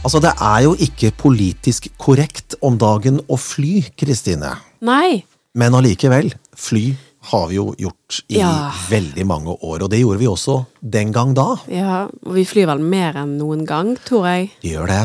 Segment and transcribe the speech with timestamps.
[0.00, 4.54] Altså, det er jo ikke politisk korrekt om dagen å fly, Kristine.
[4.80, 5.22] Nei.
[5.58, 6.84] Men allikevel, fly
[7.30, 8.70] har vi jo gjort i Ja.
[8.88, 11.56] veldig mange år, og det gjorde vi også den gang da.
[11.68, 14.50] Ja, og vi flyr vel mer enn noen gang, tror jeg.
[14.62, 15.02] Vi gjør det.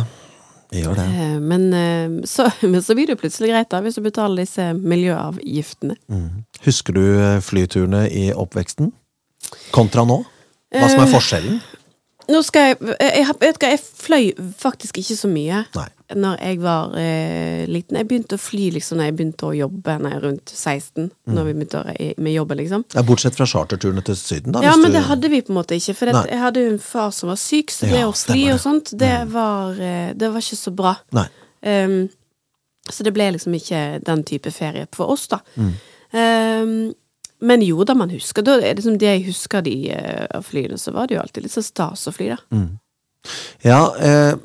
[0.71, 1.07] Vi gjør det.
[1.11, 4.45] Eh, Men eh, så, men så blir det jo plutselig greit, da, hvis du betaler
[4.45, 5.97] disse miljøavgiftene.
[6.63, 8.93] Husker du eh, flyturene i oppveksten?
[9.75, 10.23] Kontra nå?
[10.71, 11.59] Hva som er forskjellen?
[12.31, 15.85] Nå skal jeg Jeg, jeg, jeg fløy faktisk ikke så mye Nei.
[16.15, 17.97] når jeg var eh, liten.
[17.99, 21.07] Jeg begynte å fly liksom når jeg begynte å jobbe når jeg er rundt 16.
[21.35, 22.85] Når vi begynte å, med jobben, liksom.
[22.95, 24.61] Ja, bortsett fra charterturene til Syden, da.
[24.65, 25.95] Ja, men du- det hadde vi på en måte ikke.
[25.95, 28.59] For jeg hadde jo en far som var syk, så det Ja, å fly og
[28.61, 30.95] sånt, det var, eh, det var ikke så bra.
[31.65, 32.09] Ehm,
[32.89, 35.39] så det ble liksom ikke den type ferie for oss, da.
[35.57, 35.73] Mm.
[36.13, 36.93] Ehm,
[37.45, 40.45] men jo da, man husker da, er det som det jeg husker de av uh,
[40.45, 42.39] flyene, så var det jo alltid litt så stas å fly, da.
[42.55, 42.73] Mm.
[43.65, 44.35] Ja, eh,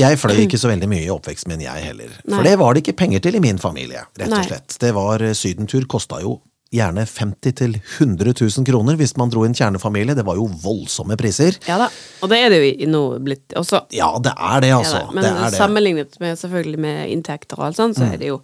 [0.00, 2.14] jeg fløy ikke så veldig mye i oppveksten min, jeg heller.
[2.24, 4.76] For det var det ikke penger til i min familie, rett og slett.
[4.80, 6.38] Det var eh, Sydentur kosta jo
[6.72, 10.14] gjerne 50 til 100 000 kroner hvis man dro i en kjernefamilie.
[10.16, 11.58] Det var jo voldsomme priser.
[11.68, 11.88] Ja da.
[12.22, 13.82] Og det er det jo i- nå blitt også.
[13.92, 15.00] Ja, det er det, altså.
[15.04, 15.58] Ja, men det det.
[15.58, 18.00] sammenlignet med selvfølgelig med inntekter og alt sånt, Mm.
[18.06, 18.40] så er det jo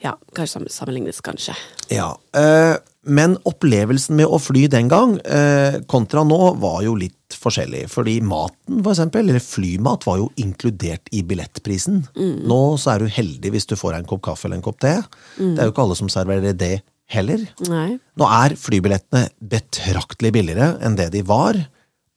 [0.00, 1.54] Ja, kanskje sammen- sammenlignes, kanskje.
[1.90, 2.76] Ja, eh,
[3.08, 7.86] men opplevelsen med å fly den gang eh, kontra nå var jo litt forskjellig.
[7.92, 12.02] Fordi maten, for eksempel, eller flymat, var jo inkludert i billettprisen.
[12.16, 12.44] Mm.
[12.48, 14.94] Nå så er du heldig hvis du får en kopp kaffe eller en kopp te.
[15.38, 15.56] Mm.
[15.56, 16.74] Det er jo ikke alle som serverer det
[17.12, 17.42] heller.
[17.68, 17.88] Nei.
[18.20, 21.58] Nå er flybillettene betraktelig billigere enn det de var.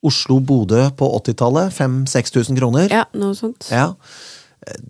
[0.01, 2.87] Oslo-Bodø på 80-tallet, 5000-6000 kroner.
[2.91, 3.69] Ja, noe sånt.
[3.69, 3.91] Ja.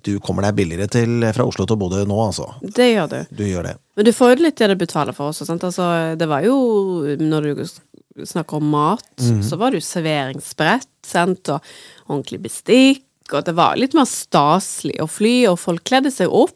[0.04, 2.50] Du kommer deg billigere til, fra Oslo til Bodø nå, altså.
[2.62, 3.20] Det gjør du.
[3.40, 3.76] Du gjør det.
[3.96, 5.64] Men du får jo litt det du betaler for også, sant.
[5.64, 5.86] Altså,
[6.20, 6.58] det var jo
[7.22, 7.64] Når du
[8.28, 9.42] snakker om mat, Mhm.
[9.48, 11.62] så var det jo serveringsbrett, sant, og
[12.10, 16.52] ordentlig bestikk, og det var litt mer staselig å fly, og folk kledde seg opp.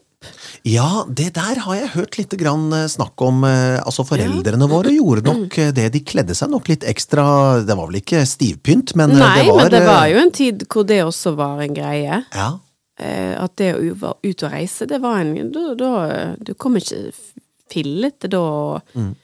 [0.66, 3.44] Ja, det der har jeg hørt litt grann eh, snakk om.
[3.44, 5.92] eh, Altså, foreldrene våre gjorde nok eh, det.
[5.92, 9.56] De kledde seg nok litt ekstra Det var vel ikke stivpynt, men Nei, det var
[9.62, 12.24] men det var jo en tid hvor det også var en greie.
[12.34, 12.48] Ja.
[12.96, 15.90] Eh, at det å være var ut og reise, det var en Da, da
[16.40, 17.12] Du kom ikke
[17.70, 18.80] fillete da.
[18.94, 19.14] Mm.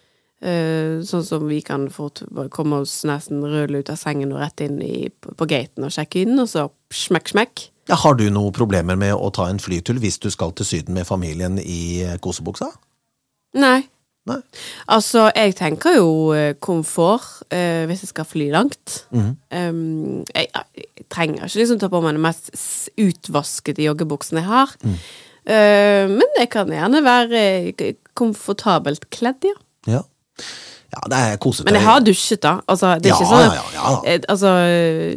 [0.42, 4.64] Eh, sånn som vi kan fort komme oss nesten rulle ut av sengen og rett
[4.64, 7.62] inn i, på, på gaten og sjekke inn, og så smekk, smekk.
[7.88, 7.98] ja.
[8.02, 11.06] Har du noen problemer med å ta en flytull hvis du skal til Syden med
[11.06, 12.72] familien i eh, kosebuksa?
[13.54, 13.84] Nei.
[14.30, 14.38] Nei.
[14.94, 19.02] Altså, jeg tenker jo eh, komfort eh, hvis jeg skal fly langt.
[19.10, 19.32] Mhm.
[19.50, 20.46] Um, jeg,
[20.78, 22.52] jeg trenger ikke liksom ta på meg den mest
[23.02, 24.74] utvaskede joggebuksen jeg har.
[24.86, 24.96] Mm.
[25.42, 27.42] Uh, men jeg kan gjerne være
[27.74, 29.58] eh, komfortabelt kledd, ja.
[29.90, 30.04] Ja.
[30.92, 31.64] Ja, det er kosetøy.
[31.70, 32.50] Men jeg har dusjet, da.
[32.68, 33.92] Altså, det er Ja, ikke sånn ja, ja, ja.
[34.12, 34.50] eh, Altså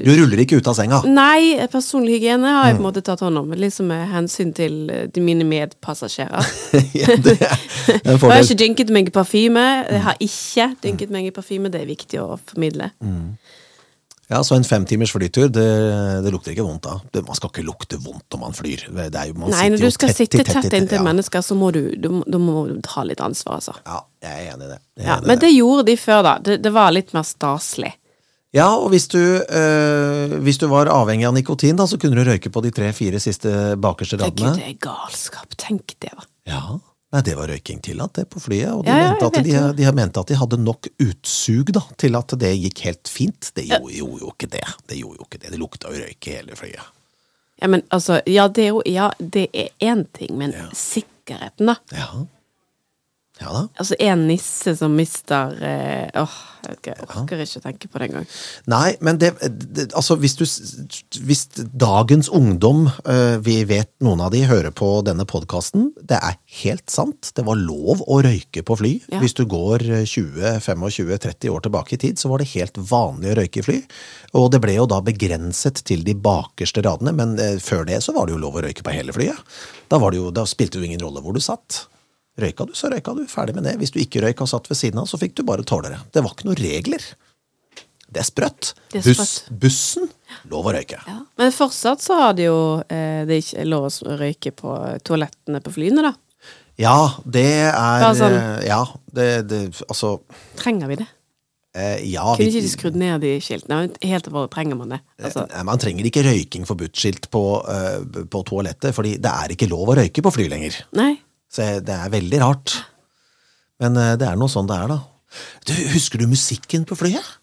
[0.06, 1.02] Du ruller ikke ut av senga.
[1.04, 2.68] Nei, personlig hygiene har Mm.
[2.70, 6.48] jeg på en måte tatt hånd om, liksom med hensyn til eh, de mine medpassasjerer.
[7.02, 7.58] ja, det er
[8.06, 9.66] en Jeg har ikke dynket meg i parfyme.
[9.92, 12.92] Jeg har ikke dynket meg i parfyme, det er viktig å formidle.
[14.28, 15.66] Ja, Så en femtimers flytur, det,
[16.26, 16.88] det lukter ikke vondt.
[17.14, 18.88] Det, man skal ikke lukte vondt når man flyr.
[18.90, 21.04] Det jo, man Nei, når du skal tett sitte tett tett tett, inntil ja.
[21.06, 23.76] mennesker, så må du, du, du må ta litt ansvar, altså.
[23.86, 24.80] Ja, jeg er enig i det.
[24.98, 26.34] Er Ja, men det gjorde de før, da.
[26.42, 27.94] Det, det var litt mer staselig.
[28.56, 32.30] Ja, og hvis du, øh, hvis du var avhengig av nikotin, da, så kunne du
[32.30, 33.52] røyke på de tre-fire siste
[33.84, 34.54] bakerste Gud, radene.
[34.58, 35.58] det er galskap.
[35.60, 36.30] Tenk det, da.
[36.48, 36.64] Ja,
[37.16, 38.74] Nei, det var røyking tillatt, det, på flyet.
[38.76, 41.70] Og de, Ja, ja, mente at de, de har ment at de hadde nok utsug
[41.72, 43.52] da, til at det gikk helt fint.
[43.56, 44.64] Det gjorde, gjorde jo ikke det.
[44.92, 45.52] Det gjorde jo ikke det.
[45.54, 46.90] Det lukta jo røyk i hele flyet.
[47.64, 50.66] Ja, men altså, ja, det er jo Ja, det er én ting, men Ja.
[50.76, 51.78] sikkerheten, da.
[51.96, 52.10] Ja.
[53.42, 53.62] Ja da.
[53.76, 58.00] Altså, en nisse som mister eh, Åh, jeg ikke, jeg orker ikke å tenke på
[58.00, 58.28] det engang.
[58.72, 60.46] Nei, men det, det Altså, hvis du
[61.28, 61.44] Hvis
[61.76, 66.88] dagens ungdom, eh, vi vet noen av de hører på denne podkasten, det er helt
[66.92, 67.34] sant.
[67.36, 68.94] Det var lov å røyke på fly.
[69.12, 69.20] Ja.
[69.24, 73.62] Hvis du går 20-25-30 år tilbake i tid, så var det helt vanlig å røyke
[73.62, 73.80] i fly.
[74.40, 78.16] Og det ble jo da begrenset til de bakerste radene, men eh, før det så
[78.16, 79.44] var det jo lov å røyke på hele flyet.
[79.92, 81.86] Da, var det jo, da spilte det jo ingen rolle hvor du satt.
[82.38, 83.24] Røyka du, så røyka du.
[83.32, 83.78] Ferdig med det.
[83.80, 86.00] Hvis du ikke røyka og satt ved siden av, så fikk du bare tåle det.
[86.12, 87.06] Det var ikke noen regler.
[88.12, 88.74] Det er sprøtt.
[88.92, 89.30] Det er sprøtt.
[89.32, 89.60] sprøtt.
[89.64, 90.10] bussen,
[90.52, 91.00] lov å røyke.
[91.08, 91.18] Ja.
[91.40, 92.58] Men fortsatt så har de jo
[92.92, 94.76] eh, Det er ikke lov å røyke på
[95.08, 96.14] toalettene på flyene, da.
[96.78, 97.72] Ja, det er
[98.04, 98.34] Bare sånn.
[98.36, 98.82] eh, Ja,
[99.16, 100.18] det, det Altså
[100.60, 101.08] Trenger vi det?
[101.74, 103.88] eh, Ja, Kunne vi, ikke de skrudd ned de skiltene?
[104.04, 105.00] Helt alvorlig, trenger man det?
[105.24, 109.72] Altså, eh, man trenger ikke røyking forbudt-skilt på, eh, på toalettet, fordi det er ikke
[109.72, 110.84] lov å røyke på fly lenger.
[111.00, 111.14] nei.
[111.56, 112.76] Så det er veldig rart.
[113.82, 115.02] Men eh, det er noe sånn det er, da.
[115.68, 117.34] Du, husker du musikken på flyet?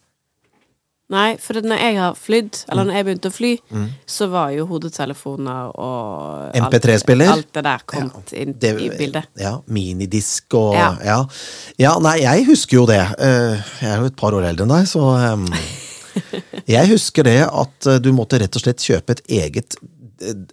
[1.12, 3.48] Nei, for når jeg har flydd, eller når jeg begynte å fly,
[4.08, 7.28] så var jo hodetelefoner og MP3-spiller?
[7.34, 9.28] Alt det der kommet inn Det- i bildet.
[9.36, 10.86] Ja, minidisk og ja.
[11.04, 11.18] Ja.
[11.82, 11.92] ja.
[12.00, 13.02] nei, jeg husker jo det.
[13.20, 15.04] Eh, Jeg er jo et par år eldre enn deg, så
[15.34, 15.44] um,
[16.78, 19.76] Jeg husker det at eh, du måtte rett og slett kjøpe et eget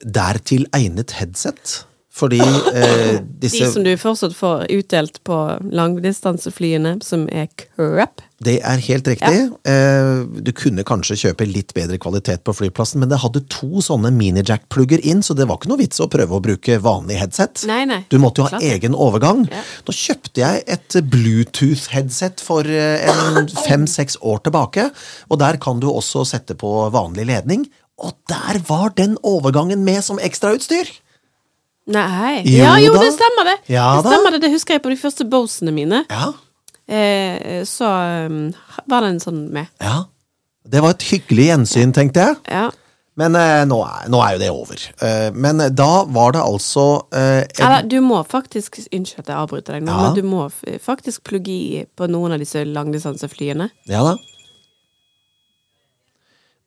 [0.04, 1.86] dertil egnet headset.
[2.10, 2.40] Fordi
[2.74, 5.36] eh, De som du fortsatt får utdelt på
[5.72, 8.24] langdistanseflyene, som er crap.
[8.40, 9.40] Det er helt riktig.
[9.68, 10.10] Eh,
[10.42, 15.04] Du kunne kanskje kjøpe litt bedre kvalitet på flyplassen, men det hadde to sånne minijack-plugger
[15.06, 17.66] inn, så det var ikke noe vits å prøve å bruke vanlig headset.
[17.70, 18.02] Nei, nei.
[18.12, 19.44] Du måtte jo ha Klart egen overgang.
[19.52, 19.62] Ja.
[19.86, 24.90] Da kjøpte jeg et Bluetooth-headset for eh, fem-seks år tilbake,
[25.30, 27.68] og der kan du også sette på vanlig ledning.
[28.00, 30.90] Og der var den overgangen med som ekstrautstyr!
[31.90, 32.44] Nei.
[32.46, 33.02] Jo ja, jo, da.
[33.06, 33.58] det stemmer det.
[33.74, 34.44] Ja det stemmer det.
[34.46, 36.04] Det husker jeg på de første Bosene mine.
[36.10, 36.32] Ja,
[36.90, 37.86] Eh, så
[38.26, 38.54] um,
[38.90, 39.70] var det en sånn med.
[39.78, 40.08] ja.
[40.70, 42.36] Det var et hyggelig gjensyn, tenkte jeg.
[42.50, 42.68] Ja.
[43.18, 44.84] Men eh, nå, er, nå er jo det over.
[45.02, 46.84] Eh, men da var det altså
[47.16, 50.46] eh, en, Eller, du må faktisk Unnskyld at jeg avbryter deg nå, men du må
[50.84, 53.72] faktisk plugge i på noen av disse langdistanseflyene.
[53.90, 54.14] Ja da.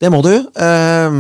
[0.03, 0.33] Det må du.
[0.35, 1.19] Uh,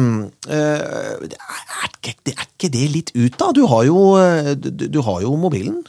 [0.50, 3.52] uh, er, ikke, det er ikke det litt ut, da?
[3.55, 5.84] Du har jo, eh, du, du har jo mobilen.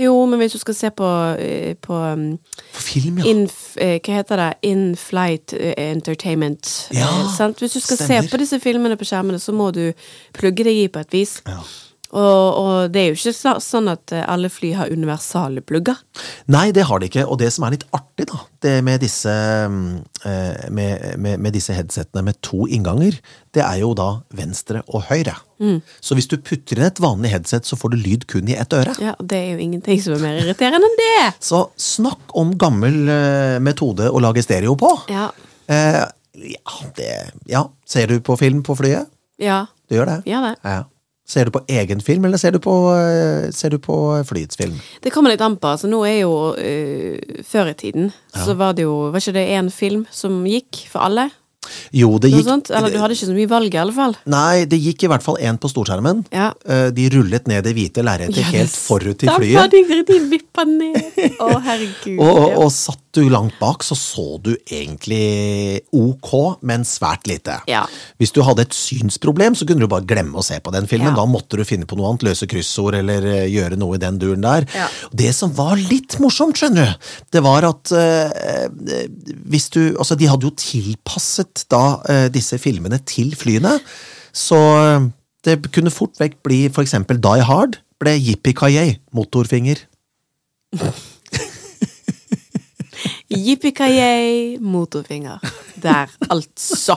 [0.00, 1.08] Jo, men hvis du skal se på,
[1.38, 2.38] eh, på um,
[2.72, 3.24] For film, ja.
[3.28, 3.44] in,
[3.76, 4.50] Hva heter det?
[4.62, 6.88] In-flight eh, entertainment.
[6.96, 7.60] Ja, sant?
[7.60, 8.22] Hvis du skal stemmer.
[8.22, 9.92] se på disse filmene på skjermene, så må du
[10.32, 11.42] plugge deg i på et vis.
[11.46, 11.60] Ja.
[12.12, 15.96] Og, og det er jo ikke så, sånn at eh, alle fly har universale plugger.
[16.52, 17.24] Nei, det har de ikke.
[17.24, 19.32] Og det som er litt artig, da, det med disse,
[19.72, 19.86] mm,
[20.28, 23.16] eh, med, med, med disse headsetene med to innganger,
[23.56, 25.38] det er jo da venstre og høyre.
[25.62, 25.80] Mm.
[26.04, 28.76] Så hvis du putter inn et vanlig headset, så får du lyd kun i ett
[28.76, 28.92] øre.
[29.00, 31.16] Ja, og Det er jo ingenting som er mer irriterende enn det!
[31.52, 34.92] Så snakk om gammel eh, metode å lage stereo på.
[35.12, 35.30] Ja.
[35.72, 36.02] Eh,
[36.52, 37.12] ja, det
[37.48, 37.66] Ja.
[37.88, 39.08] Ser du på film på flyet?
[39.40, 39.66] Ja.
[39.88, 40.22] Du gjør det?
[40.28, 40.56] Ja, det.
[40.64, 40.82] Ja.
[41.32, 43.96] Ser du på egen film, eller ser du på, eh, ser du på
[44.28, 44.76] flyets film?
[45.00, 45.70] Det kommer litt an på.
[45.74, 49.46] altså Nå er jo uh, Før i tiden så var det jo Var ikke det
[49.56, 51.30] én film som gikk for alle?
[51.94, 52.48] Jo, det gikk?
[52.74, 54.14] Eller du hadde ikke så mye valg, i alle fall.
[54.32, 56.24] Nei, det gikk i hvert fall én på storskjermen.
[56.34, 56.48] Ja.
[56.66, 59.70] Eh, De rullet ned det hvite lerretet Ja, helt forut til Da flyet.
[59.70, 60.98] De, de vippa ned.
[61.38, 62.18] Å, herregud.
[62.24, 67.58] Og, og, og satt du langt bak, så så du egentlig ok, men svært lite.
[67.68, 67.84] Ja.
[68.20, 71.12] Hvis du hadde et synsproblem, så kunne du bare glemme å se på den filmen.
[71.12, 71.20] Ja.
[71.20, 74.20] Da måtte du finne på noe annet, løse kryssord eller eh, gjøre noe i den
[74.22, 74.66] duren der.
[74.76, 74.88] Ja.
[75.12, 78.66] Det som var litt morsomt, skjønner du, det var at eh,
[79.52, 83.76] hvis du Altså, de hadde jo tilpasset da øh, disse filmene til flyene,
[84.32, 84.58] så
[85.44, 89.84] det kunne fort vekk bli for eksempel Die Hard ble Yippie motorfinger.
[93.32, 95.40] Yippee motorfinger.
[95.82, 96.96] Der, altså.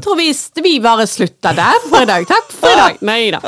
[0.00, 2.24] Tror vi, vi bare slutter der for i dag.
[2.28, 3.00] Takk for i dag.
[3.04, 3.40] Nei da.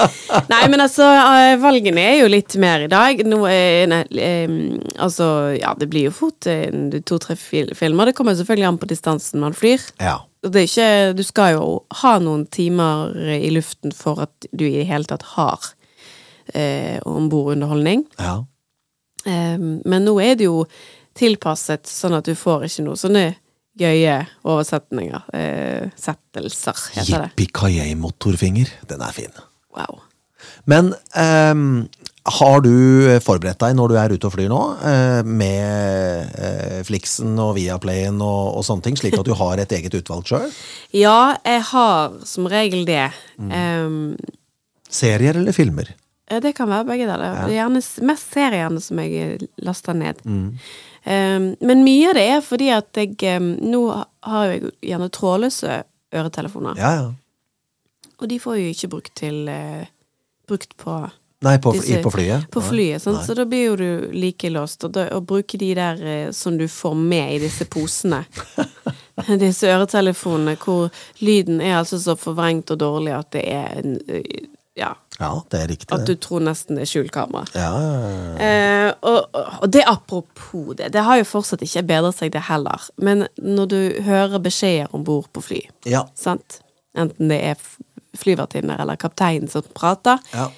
[0.51, 3.23] Nei, men altså, eh, valgene er jo litt mer i dag.
[3.27, 4.59] Nå er nei, eh,
[5.03, 5.27] Altså,
[5.57, 6.69] ja, det blir jo fort eh,
[7.09, 8.11] to-tre fil filmer.
[8.11, 9.83] Det kommer selvfølgelig an på distansen man flyr.
[10.03, 10.21] Ja.
[10.43, 11.67] Det ikke, du skal jo
[12.03, 15.73] ha noen timer i luften for at du i det hele tatt har
[16.55, 18.07] eh, ombordunderholdning.
[18.21, 18.41] ja.
[19.23, 20.65] Eh, men nå er det jo
[21.19, 23.27] tilpasset sånn at du får ikke noe sånne
[23.79, 25.29] gøye oversetninger.
[25.37, 27.33] Eh, settelser, heter det.
[27.41, 28.71] Yippie motorfinger.
[28.89, 29.33] Den er fin.
[29.73, 30.03] Wow.
[30.69, 31.87] Men ehm,
[32.39, 32.75] har du
[33.25, 38.21] forberedt deg når du er ute og flyr nå, eh, med eh, Flixen og Viaplayen
[38.23, 40.47] og, og sånne ting, slik at du har et eget utvalg sjøl?
[41.05, 43.09] Ja, jeg har som regel det.
[43.41, 43.53] Mm.
[43.57, 44.39] Um,
[44.93, 45.95] Serier eller filmer?
[46.33, 47.43] Det kan være begge deler.
[47.43, 50.21] Er Gjerne, mest seriene som jeg laster ned.
[50.29, 50.59] Um,
[51.05, 53.81] men mye av det er fordi at jeg um, Nå
[54.23, 55.81] har jeg gjerne trådløse
[56.15, 56.79] øretelefoner.
[56.79, 57.09] Ja, ja.
[58.23, 59.89] Og de får jo ikke brukt til eh,
[60.47, 60.95] Brukt på
[61.43, 62.45] Nei, på, disse- på flyet?
[62.55, 64.85] På flyet, sånn, så da blir jo du like låst.
[64.87, 68.21] Og da, å bruke de der eh, som du får med i disse posene,
[69.43, 74.47] disse øretelefonene hvor lyden er altså så forvrengt og dårlig at det er en eh,
[74.79, 75.93] Ja, Ja, det er riktig.
[75.93, 77.45] at du tror nesten det er skjult kamera.
[77.53, 77.73] Ja.
[78.41, 82.89] Eh, og, og det apropos det, det har jo fortsatt ikke bedret seg, det heller.
[82.97, 86.07] Men når du hører beskjeder om bord på fly, ja.
[86.17, 86.63] sant?
[86.97, 87.61] enten det er
[88.19, 90.51] flyvertinner eller kapteinen som prater, ja.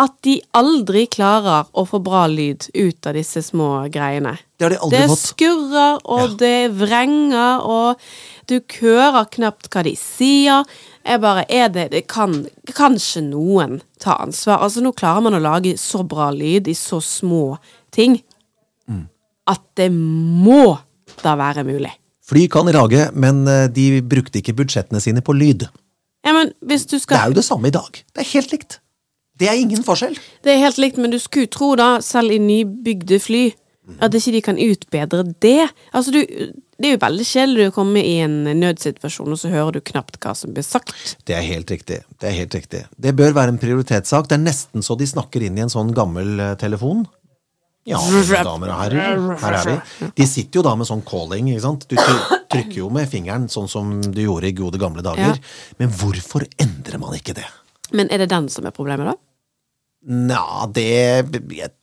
[0.00, 4.36] at de aldri klarer å få bra lyd ut av disse små greiene.
[4.56, 8.00] Det har de aldri Det skurrer, og det vrenger, og
[8.48, 10.64] du hører knapt hva de sier.
[11.04, 14.62] Jeg bare, er det, det kan Kanskje noen ta ansvar?
[14.64, 17.58] Altså, nå klarer man å lage så bra lyd i så små
[17.94, 18.20] ting
[18.88, 19.06] Mm.
[19.48, 20.76] at det må
[21.22, 21.88] da være mulig.
[22.28, 25.64] Fly kan rage, men eh, de brukte ikke budsjettene sine på lyd.
[26.24, 27.16] Ja, men hvis du skal...
[27.16, 28.00] Det er jo det samme i dag.
[28.12, 28.78] Det er helt likt.
[29.40, 30.18] Det er ingen forskjell.
[30.44, 33.42] Det er helt likt, men du skulle tro da, selv i nybygde fly,
[34.00, 35.66] at ikke de kan utbedre det.
[35.92, 36.20] Altså, du,
[36.80, 40.16] det er jo veldig kjedelig å komme i en nødsituasjon, og så hører du knapt
[40.22, 41.16] hva som blir sagt.
[41.28, 42.00] Det er helt riktig.
[42.20, 42.84] Det er helt riktig.
[42.96, 44.30] Det bør være en prioritetssak.
[44.30, 47.04] Det er nesten så de snakker inn i en sånn gammel eh, telefon.
[47.84, 50.06] Ja, damer og herrer, her er vi.
[50.16, 51.84] De sitter jo da med sånn calling, ikke sant.
[51.90, 55.34] Du trykker jo med fingeren, sånn som du gjorde i gode gamle dager.
[55.36, 55.74] Ja.
[55.82, 57.44] Men hvorfor endrer man ikke det?
[57.92, 59.18] Men er det den som er problemet, da?
[60.08, 60.88] Nja, det
[61.52, 61.74] jeg-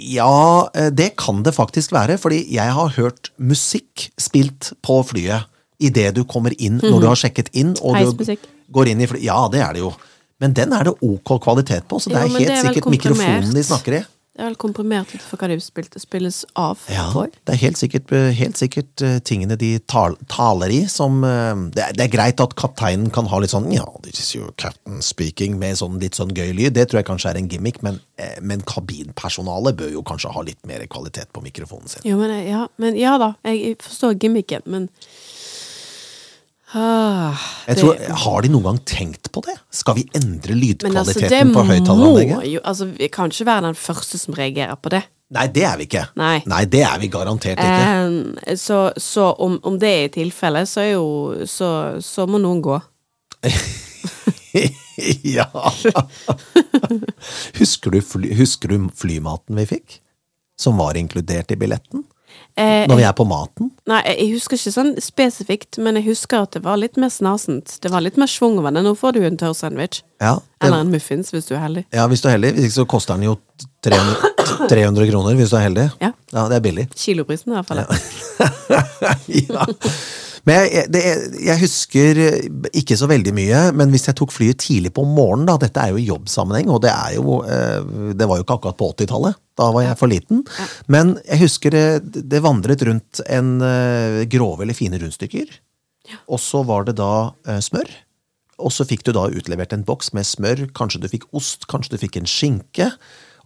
[0.00, 2.18] Ja, eh, det kan det faktisk være.
[2.20, 5.46] Fordi jeg har hørt musikk spilt på flyet
[5.80, 7.74] idet du kommer inn, når du har sjekket inn.
[7.80, 8.36] Og du
[8.72, 9.20] går inn i fly.
[9.24, 9.92] Ja, det er det jo.
[10.40, 13.52] Men den er det ok kvalitet på, så det er helt det er sikkert mikrofonen
[13.54, 14.02] de snakker i.
[14.30, 17.80] Det er vel komprimert ut for hva det spilte, spilles av, Ja, det er helt
[17.80, 22.04] sikkert, eh, helt sikkert eh, tingene de tal, taler i som eh, det er, det
[22.04, 25.80] er greit at kapteinen kan ha litt sånn Ja, this is your captain speaking, med
[25.82, 26.76] sånn litt sånn gøy lyd.
[26.78, 27.98] Det tror jeg kanskje er en gimmick, men,
[28.40, 32.06] men kabinpersonalet bør jo kanskje ha litt mer kvalitet på mikrofonen sin.
[32.06, 34.86] Jo, men, ja, men ja da, jeg forstår gimmicken, men
[36.74, 39.56] ah, Jeg det- tror, Har de noen gang tenkt på det?
[39.70, 42.60] Skal vi endre lydkvaliteten altså, lydkvaliteten på må høyttaleranlegget?
[42.64, 45.02] Altså, vi kan ikke være den første som reagerer på det.
[45.30, 46.04] Nei, det er vi ikke.
[46.18, 46.42] Nei.
[46.50, 48.06] Nei det er vi garantert ikke.
[48.06, 52.38] Um, så så om, om det er tilfellet, tilfelle, så er jo Så, så må
[52.42, 52.80] noen gå.
[55.36, 55.46] ja.
[57.58, 60.00] husker, du fly, husker du flymaten vi fikk?
[60.58, 62.04] Som var inkludert i billetten?
[62.60, 63.70] Eh, Når vi er på maten?
[63.88, 67.78] Nei, jeg husker ikke sånn spesifikt, men jeg husker at det var litt mer snasent.
[67.80, 68.82] Det var litt mer schwung over det.
[68.84, 70.02] Nå får du en tørr sandwich.
[70.20, 71.86] Ja, det, Eller en muffins, hvis du er heldig.
[71.96, 72.52] ja hvis du er heldig.
[72.58, 73.36] Hvis ikke så koster den jo
[73.86, 74.32] 300,
[74.68, 75.86] 300 kroner hvis du er heldig.
[76.04, 76.12] Ja.
[76.34, 76.88] det er billig.
[76.94, 77.84] Kiloprisen, i hvert fall.
[78.68, 78.82] Ja.
[79.48, 79.66] ja.
[80.50, 81.00] Men jeg, det,
[81.46, 82.18] jeg husker
[82.74, 85.94] ikke så veldig mye, men hvis jeg tok flyet tidlig på morgenen, da, dette er
[85.94, 87.78] jo i jobbsammenheng, og det jo eh,
[88.18, 90.42] Det var jo ikke akkurat på 80-tallet, da var jeg for liten.
[90.90, 91.86] Men jeg husker det,
[92.32, 95.52] det vandret rundt en eh, grove eller fine rundstykker,
[96.26, 97.12] og så var det da
[97.46, 97.92] eh, smør.
[98.60, 101.94] Og så fikk du da utlevert en boks med smør, kanskje du fikk ost, kanskje
[101.94, 102.90] du fikk en skinke.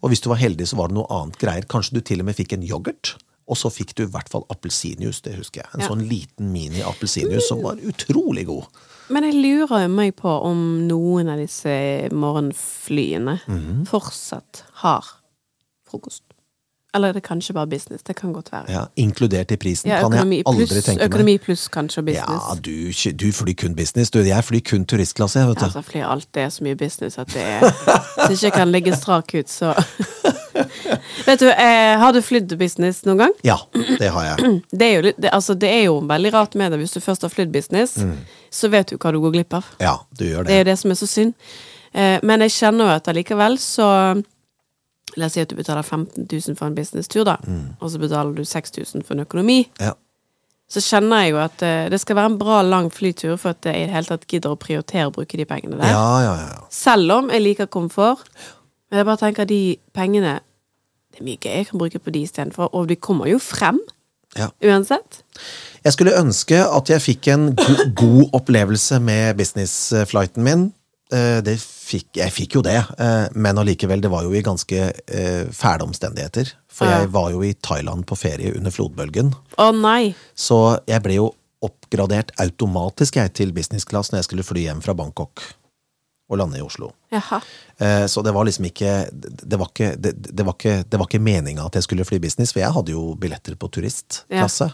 [0.00, 1.68] Og hvis du var heldig, så var det noe annet greier.
[1.70, 3.14] Kanskje du til og med fikk en yoghurt.
[3.46, 5.68] Og så fikk du i hvert fall appelsinjuice, det husker jeg.
[5.74, 5.88] En Ja.
[5.88, 8.64] sånn liten mini-appelsinjuice som var utrolig god.
[9.10, 13.84] Men jeg lurer meg på om noen av disse morgenflyene Mhm.
[13.86, 15.04] fortsatt har
[15.86, 16.22] frokost.
[16.94, 18.02] Eller er det kanskje bare business?
[18.04, 18.70] Det kan godt være.
[18.70, 21.10] Ja, inkludert i prisen Ja, kan jeg aldri pluss, tenke meg.
[21.10, 22.42] økonomi pluss kanskje business.
[22.48, 24.20] Ja, du, du flyr kun business, du.
[24.22, 25.64] Jeg flyr kun turistklasse, jeg, vet du.
[25.64, 27.60] Altså, jeg flyr alt det er så mye business at det er
[28.28, 29.74] Hvis ikke kan legge strak ut, så
[31.28, 33.34] Vet du, eh, har du flydd business noen gang?
[33.46, 34.60] Ja, det har jeg.
[34.70, 36.80] Det er, jo, det, altså, det er jo veldig rart med det.
[36.82, 37.96] Hvis du først har flydd business,
[38.50, 39.68] så vet du hva du går glipp av.
[39.82, 41.34] Ja, du gjør Det Det er jo det som er så synd.
[41.94, 43.88] Eh, men jeg kjenner jo at allikevel så
[45.14, 47.36] La oss si at du betaler 15 000 for en businesstur, da.
[47.78, 49.60] Og så betaler du 6000 for en økonomi.
[49.78, 49.92] Ja.
[50.66, 53.68] Så kjenner jeg jo at eh, det skal være en bra, lang flytur for at
[53.68, 55.92] jeg i det hele tatt gidder å prioritere å bruke de pengene der.
[55.92, 56.62] Ja, ja, ja.
[56.72, 58.26] Selv om jeg liker komfort.
[58.94, 59.56] Men jeg bare tenker de
[59.90, 60.36] pengene
[61.10, 62.68] Det er mye gøy jeg kan bruke på de istedenfor.
[62.78, 63.80] Og de kommer jo frem.
[64.38, 64.46] ja.
[64.62, 65.24] Uansett.
[65.82, 70.64] Jeg skulle ønske at jeg fikk en go god opplevelse med businessflighten min.
[71.10, 74.78] Eh, Det fikk, jeg fikk jo det, eh, men allikevel, det var jo i ganske
[75.06, 76.54] eh, fæle omstendigheter.
[76.70, 79.34] For jeg var jo i Thailand på ferie under flodbølgen.
[79.58, 80.14] Å nei!
[80.34, 81.32] Så jeg ble jo
[81.62, 85.42] oppgradert automatisk jeg til business class når jeg skulle fly hjem fra Bangkok
[86.30, 86.88] og lande i Oslo.
[87.12, 87.40] Jaha.
[87.78, 91.06] Eh, Så det var liksom ikke Det var ikke, det, det var ikke, det var
[91.06, 94.70] ikke meninga at jeg skulle fly business, for jeg hadde jo billetter på turistklasse.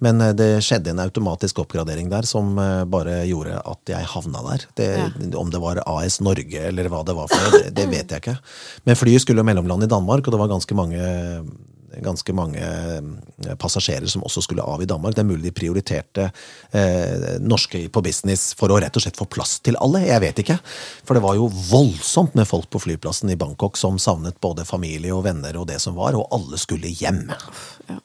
[0.00, 4.44] Men eh, det skjedde en automatisk oppgradering der som eh, bare gjorde at jeg havna
[4.46, 4.66] der.
[4.78, 4.88] Det,
[5.34, 8.22] Om det var AS Norge eller hva det var for noe, det, det vet jeg
[8.22, 8.38] ikke.
[8.86, 11.02] Men flyet skulle jo mellomlande i Danmark, og det var ganske mange
[12.00, 15.14] ganske mange eh, passasjerer som også skulle av i Danmark.
[15.16, 16.28] Det er mulig de prioriterte
[16.72, 20.04] eh, norske på business for å rett og slett få plass til alle.
[20.08, 20.58] Jeg vet ikke.
[21.04, 25.12] For det var jo voldsomt med folk på flyplassen i Bangkok som savnet både familie
[25.14, 27.26] og venner og det som var, og alle skulle hjem.
[27.90, 27.98] Ja.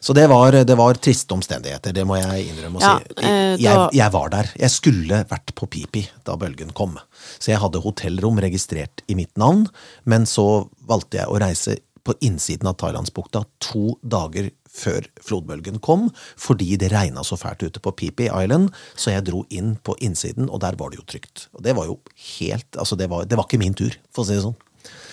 [0.00, 3.16] Så det var, det var triste omstendigheter, det må jeg innrømme å Ja, si.
[3.26, 4.50] eh, Jeg, jeg var der.
[4.54, 6.94] Jeg skulle vært på Pipi da bølgen kom.
[7.42, 9.66] Så jeg hadde hotellrom registrert i mitt navn,
[10.06, 11.74] men så valgte jeg å reise
[12.08, 17.82] på innsiden av Thailandsbukta to dager før flodbølgen kom, fordi det regna så fælt ute
[17.82, 21.48] på Pipi Island, så jeg dro inn på innsiden, og der var det jo trygt.
[21.56, 21.98] Og det var jo
[22.38, 24.56] helt Altså, det var, det var ikke min tur, for å si det sånn.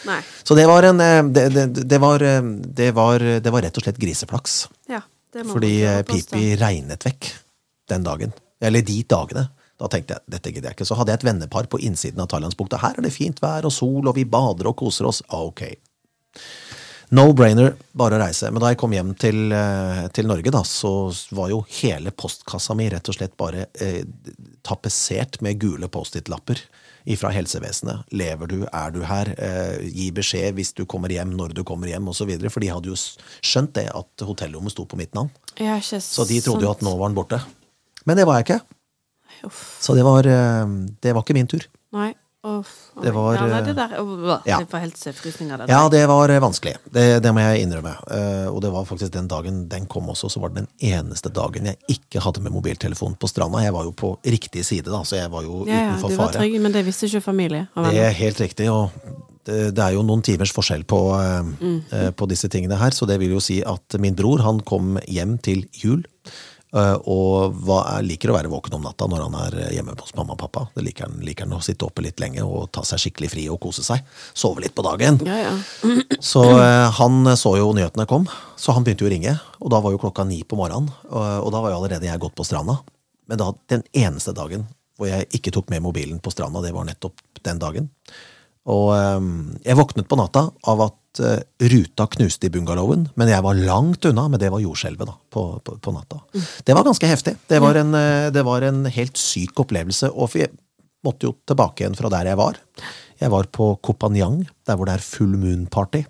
[0.06, 0.20] Nei.
[0.46, 2.42] Så det var en eh, Det, det, det, var, eh,
[2.78, 4.58] det, var, det var rett og slett griseflaks.
[4.92, 5.02] Ja.
[5.34, 6.02] det må Fordi eh.
[6.08, 7.32] Pipi regnet vekk
[7.92, 8.36] den dagen.
[8.62, 9.48] Eller de dagene.
[9.82, 10.88] Da tenkte jeg dette gidder jeg ikke.
[10.88, 12.80] Så hadde jeg et vennepar på innsiden av Thailandsbukta.
[12.84, 15.24] Her er det fint vær og sol, og vi bader og koser oss.
[15.28, 15.66] Ah, Ok.
[17.14, 18.50] No-brainer, bare å reise.
[18.52, 22.76] Men da jeg kom hjem til, eh, til Norge, da, så var jo hele postkassa
[22.78, 24.02] mi rett og slett bare eh,
[24.66, 26.64] tapetsert med gule Post-It-lapper
[27.14, 28.10] fra helsevesenet.
[28.18, 29.30] Lever du, er du her?
[29.38, 32.32] Eh, gi beskjed hvis du kommer hjem, når du kommer hjem, osv.
[32.50, 35.30] For de hadde jo skjønt det at hotellrommet sto på mitt navn.
[35.62, 37.44] Ja, Så de trodde jo at nå var han borte.
[38.10, 38.62] Men det var jeg ikke.
[39.46, 39.78] Uff.
[39.84, 40.66] Så det var, eh,
[41.02, 41.68] det var ikke min tur.
[41.94, 42.16] Nei.
[43.04, 43.94] Det var, ja, det der
[44.46, 44.60] ja.
[44.62, 45.58] Det var helt eh, frysninger.
[45.58, 46.76] Det Ja, det var eh, vanskelig.
[46.86, 47.96] Det, det må jeg innrømme.
[48.12, 51.32] Eh, og det var faktisk den dagen den kom også, så var det den eneste
[51.34, 53.64] dagen jeg ikke hadde med mobiltelefon på stranda.
[53.66, 56.36] Jeg var jo på riktig side, da, så jeg var jo ja, utenfor du var
[56.38, 57.68] trygg, men det visste ikke familie.
[57.76, 58.94] Det er helt riktig, og
[59.46, 61.02] det, er jo noen timers forskjell på,
[61.60, 61.80] Mm.
[62.18, 65.38] på disse tingene her, så det vil jo si at min bror han kom hjem
[65.38, 66.06] til jul.
[66.80, 70.36] Eh, Og var, liker å være våken om natta når han er hjemme hos mamma
[70.36, 70.66] og pappa.
[70.76, 73.46] Det liker han, liker han å sitte oppe litt lenge og ta seg skikkelig fri
[73.52, 74.04] og kose seg.
[74.38, 75.20] Sove litt på dagen.
[75.28, 75.56] Ja, ja.
[76.32, 78.26] Så eh, han så jo nyhetene kom,
[78.60, 79.34] så han begynte jo å ringe.
[79.62, 82.36] Og da var jo klokka ni på morgenen, og, da var jo allerede jeg gått
[82.38, 82.80] på stranda.
[83.30, 84.66] Men da, den eneste dagen
[84.96, 87.90] hvor jeg ikke tok med mobilen på stranda, det var nettopp den dagen.
[88.72, 89.32] Og eh,
[89.68, 91.40] jeg våknet på natta av at eh,
[91.72, 95.46] ruta knuste i bungalowen, men jeg var langt unna, men det var jordskjelvet da, på,
[95.66, 96.22] på, på natta.
[96.66, 97.36] Det var ganske heftig.
[97.52, 100.12] Det var, en, eh, det var en helt syk opplevelse.
[100.12, 100.54] Og jeg
[101.06, 102.60] måtte jo tilbake igjen fra der jeg var.
[103.22, 106.04] Jeg var på Kopanjang, der hvor det er full moon-party.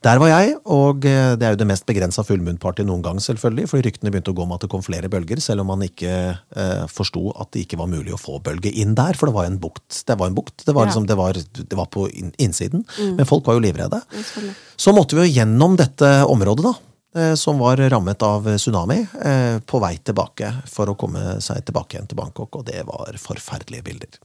[0.00, 3.68] Der var jeg, og eh, det er jo det mest begrensa fullmunnpartyet noen gang, selvfølgelig,
[3.68, 6.14] for ryktene begynte å gå om at det kom flere bølger, selv om man ikke
[6.32, 9.50] eh, forsto at det ikke var mulig å få bølge inn der, for det var
[9.50, 10.00] en bukt.
[10.08, 12.86] Det var en bukt, det var, liksom, det var, det var på innsiden, innsiden,
[13.18, 14.00] men folk var jo livredde.
[14.80, 16.89] Så måtte vi jo gjennom dette området, da.
[17.16, 21.96] Eh, Som var rammet av tsunami, eh, på vei tilbake for å komme seg tilbake
[21.96, 24.20] igjen til Bangkok, og det var forferdelige bilder.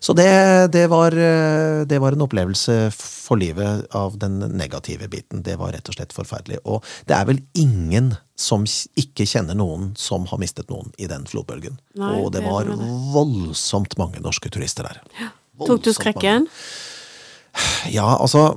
[0.00, 0.30] Så det,
[0.72, 5.42] det, var, eh, det var en opplevelse for livet av den negative biten.
[5.46, 6.62] Det var rett og slett forferdelig.
[6.64, 8.64] Og det er vel ingen som
[8.96, 11.76] ikke kjenner noen som har mistet noen i den flodbølgen.
[12.00, 12.70] Nei, og det var
[13.12, 15.02] voldsomt mange norske turister der.
[15.60, 16.48] Tok du skrekken?
[16.48, 16.88] mange.
[17.90, 18.54] Ja, altså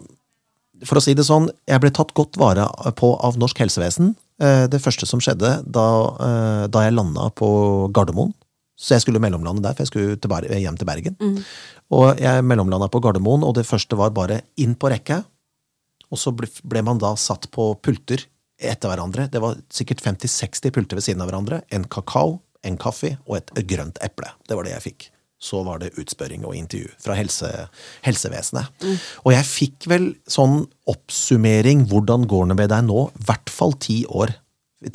[0.88, 2.68] For å si det sånn, jeg ble tatt godt vare
[3.00, 4.16] på av norsk helsevesen.
[4.42, 5.88] Eh, Det første som skjedde da,
[6.20, 8.34] eh, da jeg landa på Gardermoen
[8.76, 11.16] Så jeg skulle mellomlande der, for jeg skulle til hjem til Bergen.
[11.92, 15.24] Og jeg mellomlanda på Gardermoen, og det første var bare inn på rekke.
[16.12, 18.26] Og så ble man da satt på pulter
[18.60, 19.30] etter hverandre.
[19.30, 21.62] Det var sikkert 50-60 pulter ved siden av hverandre.
[21.72, 24.34] En kakao, en kaffe og et grønt eple.
[24.48, 25.13] Det var det jeg fikk.
[25.44, 27.50] Så var det utspørring og intervju fra helse,
[28.06, 28.86] helsevesenet.
[29.26, 33.76] Og jeg fikk vel sånn oppsummering hvordan går det med deg nå, i hvert fall
[33.84, 34.32] ti år.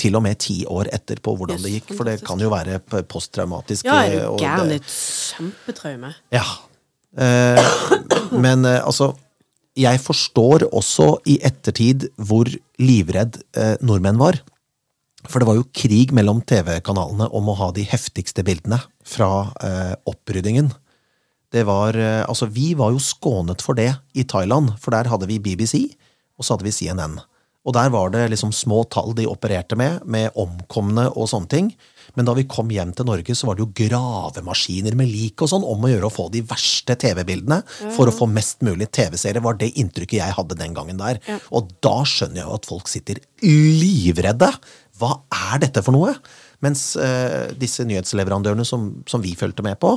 [0.00, 2.50] Til og med ti år etter på hvordan Yes, det gikk, for det kan jo
[2.52, 3.88] være posttraumatisk.
[3.88, 4.74] Ja, er eh, du gæren?
[4.76, 4.96] Et
[5.36, 6.14] kjempetraume.
[6.34, 6.44] ja.
[7.16, 7.58] Eh,
[8.44, 9.14] men eh, altså
[9.78, 12.50] Jeg forstår også i ettertid hvor
[12.82, 14.40] livredd eh, nordmenn var.
[15.26, 19.96] For det var jo krig mellom TV-kanalene om å ha de heftigste bildene fra eh,
[20.06, 20.70] oppryddingen.
[21.50, 25.26] Det var, eh, altså Vi var jo skånet for det i Thailand, for der hadde
[25.26, 25.88] vi BBC,
[26.38, 27.18] og så hadde vi CNN.
[27.66, 31.72] Og der var det liksom små tall de opererte med, med omkomne og sånne ting.
[32.16, 35.50] Men da vi kom hjem til Norge, så var det jo gravemaskiner med lik og
[35.52, 37.60] sånn om å gjøre å få de verste TV-bildene
[37.94, 41.20] for å få mest mulig TV-seere, var det inntrykket jeg hadde den gangen der.
[41.28, 41.36] Ja.
[41.52, 44.50] Og da skjønner jeg jo at folk sitter livredde.
[44.98, 45.14] Hva
[45.52, 46.14] er dette for noe?
[46.64, 49.94] Mens eh, disse nyhetsleverandørene som, som vi fulgte med på,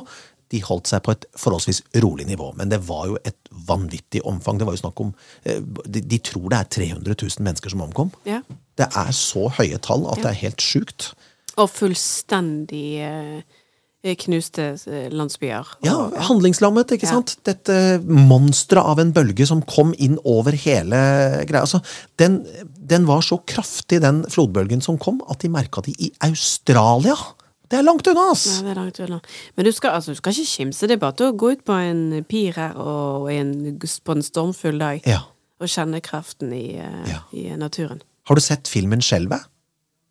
[0.52, 2.52] de holdt seg på et forholdsvis rolig nivå.
[2.60, 3.38] Men det var jo et
[3.68, 4.60] vanvittig omfang.
[4.60, 5.14] Det var jo snakk om
[5.48, 8.12] eh, de, de tror det er 300 000 mennesker som omkom.
[8.28, 8.42] Ja.
[8.80, 11.12] Det er så høye tall at det er helt sjukt.
[11.60, 13.60] Og fullstendig eh,
[14.04, 15.68] knuste eh, landsbyer.
[15.86, 17.12] Ja, handlingslammet, ikke Ja.
[17.20, 17.36] sant?
[17.46, 20.98] Dette monsteret av en bølge som kom inn over hele
[21.46, 21.62] greia.
[21.62, 21.82] Altså,
[22.18, 27.14] den, den var så kraftig, den flodbølgen som kom, at de merka det i Australia.
[27.70, 28.48] Det er langt unna, ass!
[28.58, 29.22] Ja, det er langt unna.
[29.56, 30.88] Men du skal, altså, du skal ikke kimse.
[30.90, 34.26] Det er bare til å gå ut på en pir her og en, på en
[34.26, 35.22] stormfull dag Ja.
[35.62, 37.22] og kjenne kraften i, eh, Ja.
[37.32, 38.02] i naturen.
[38.28, 39.46] Har du sett filmen Skjelvet?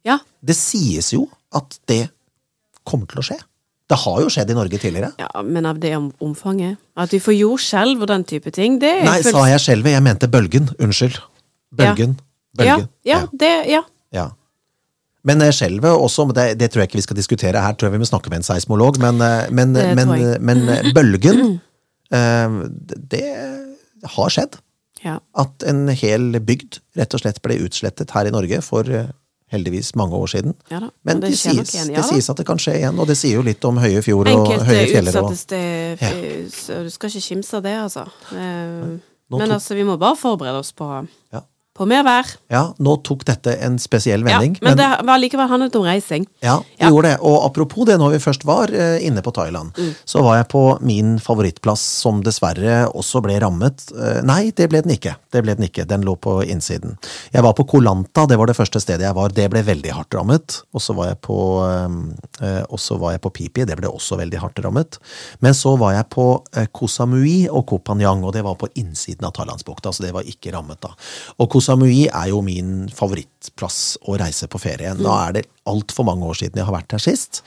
[0.06, 0.18] Ja.
[0.42, 2.08] Det sies jo at det
[2.86, 3.38] kommer til å skje.
[3.90, 5.12] Det har jo skjedd i Norge tidligere.
[5.18, 5.90] ja, men av det
[6.22, 9.60] omfanget At vi får jordskjelv og den type ting, det er Nei, full- sa jeg
[9.64, 9.96] skjelvet?
[9.96, 10.68] Jeg mente bølgen.
[10.78, 11.18] Unnskyld.
[11.74, 12.14] Bølgen.
[12.58, 12.86] Bølgen.
[13.04, 13.82] Ja, ja, det, ja.
[14.14, 14.28] Ja.
[15.26, 17.98] Men eh, skjelvet også, det, det tror jeg ikke vi skal diskutere her, tror jeg
[17.98, 21.58] vi må snakke med en seismolog, men, eh, men, men, men eh, bølgen,
[22.20, 22.56] eh,
[23.12, 23.24] det
[24.16, 24.56] har skjedd.
[25.04, 25.18] ja.
[25.36, 28.88] At en hel bygd rett og slett ble utslettet her i Norge for
[29.50, 30.54] heldigvis mange år siden.
[30.70, 32.98] Ja da, Men det det, sies, igjen, ja det sies at det kan skje igjen,
[33.02, 35.16] og det sier jo litt om høye fjord og Enkelte høye fjeller.
[35.20, 35.62] Enkelte utsettes det
[36.00, 36.10] Ja.
[36.54, 38.06] så Du skal ikke kimse av det, altså.
[38.32, 38.98] Eh,
[39.30, 40.86] Nå Men altså, vi må bare forberede oss på,
[41.32, 41.40] ja.
[41.80, 42.28] På mer vær.
[42.52, 44.58] ja, nå tok dette en spesiell vending.
[44.60, 46.26] Ja, men, men, det var likevel handlet om reising.
[46.44, 46.90] Ja, det Ja.
[46.92, 47.18] gjorde det.
[47.24, 49.94] Og apropos det, når vi først var eh, inne på Thailand, Mm.
[50.04, 53.86] så var jeg på min favorittplass som dessverre også ble rammet.
[53.96, 55.14] Eh, Nei, det ble den ikke.
[55.32, 55.86] Det ble den ikke.
[55.88, 56.98] Den lå på innsiden.
[57.32, 59.28] Jeg var på Koh Lanta, det var det første stedet jeg var.
[59.32, 60.60] Det ble veldig hardt rammet.
[60.74, 61.38] Og så var jeg på,
[62.42, 64.98] eh, og så var jeg på Pipi, det ble også veldig hardt rammet.
[65.40, 66.26] Men så var jeg på
[66.72, 70.22] Koh Samui og Koh Phangan, og det var på innsiden av Thailandsbukta, så det var
[70.28, 70.90] ikke rammet da.
[71.38, 74.90] Og Koh Samui er jo min favorittplass å reise på ferie.
[74.98, 77.44] Nå er det altfor mange år siden jeg har vært her sist.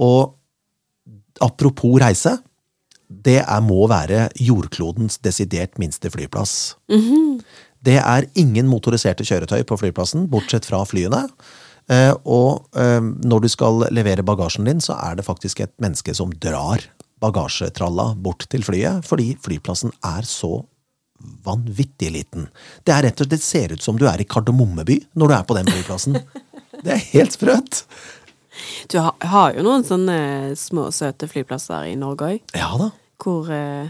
[0.00, 0.32] Og
[1.44, 2.38] apropos reise,
[3.08, 6.76] det er, må være jordklodens desidert minste flyplass.
[7.84, 11.26] Det er ingen motoriserte kjøretøy på flyplassen, bortsett fra flyene.
[11.88, 16.12] Eh, og eh, når du skal levere bagasjen din, så er det faktisk et menneske
[16.16, 16.84] som drar
[17.22, 20.60] bagasjetralla bort til flyet, fordi flyplassen er så
[21.44, 22.48] vanvittig liten.
[22.86, 25.34] Det er rett og slett, det ser ut som du er i Kardemommeby når du
[25.38, 26.18] er på den flyplassen.
[26.78, 27.80] Det er helt sprøtt.
[28.92, 30.18] Du har, har jo noen sånne
[30.58, 32.86] små, søte flyplasser i Norge òg, Ja da.
[33.18, 33.88] hvor eh,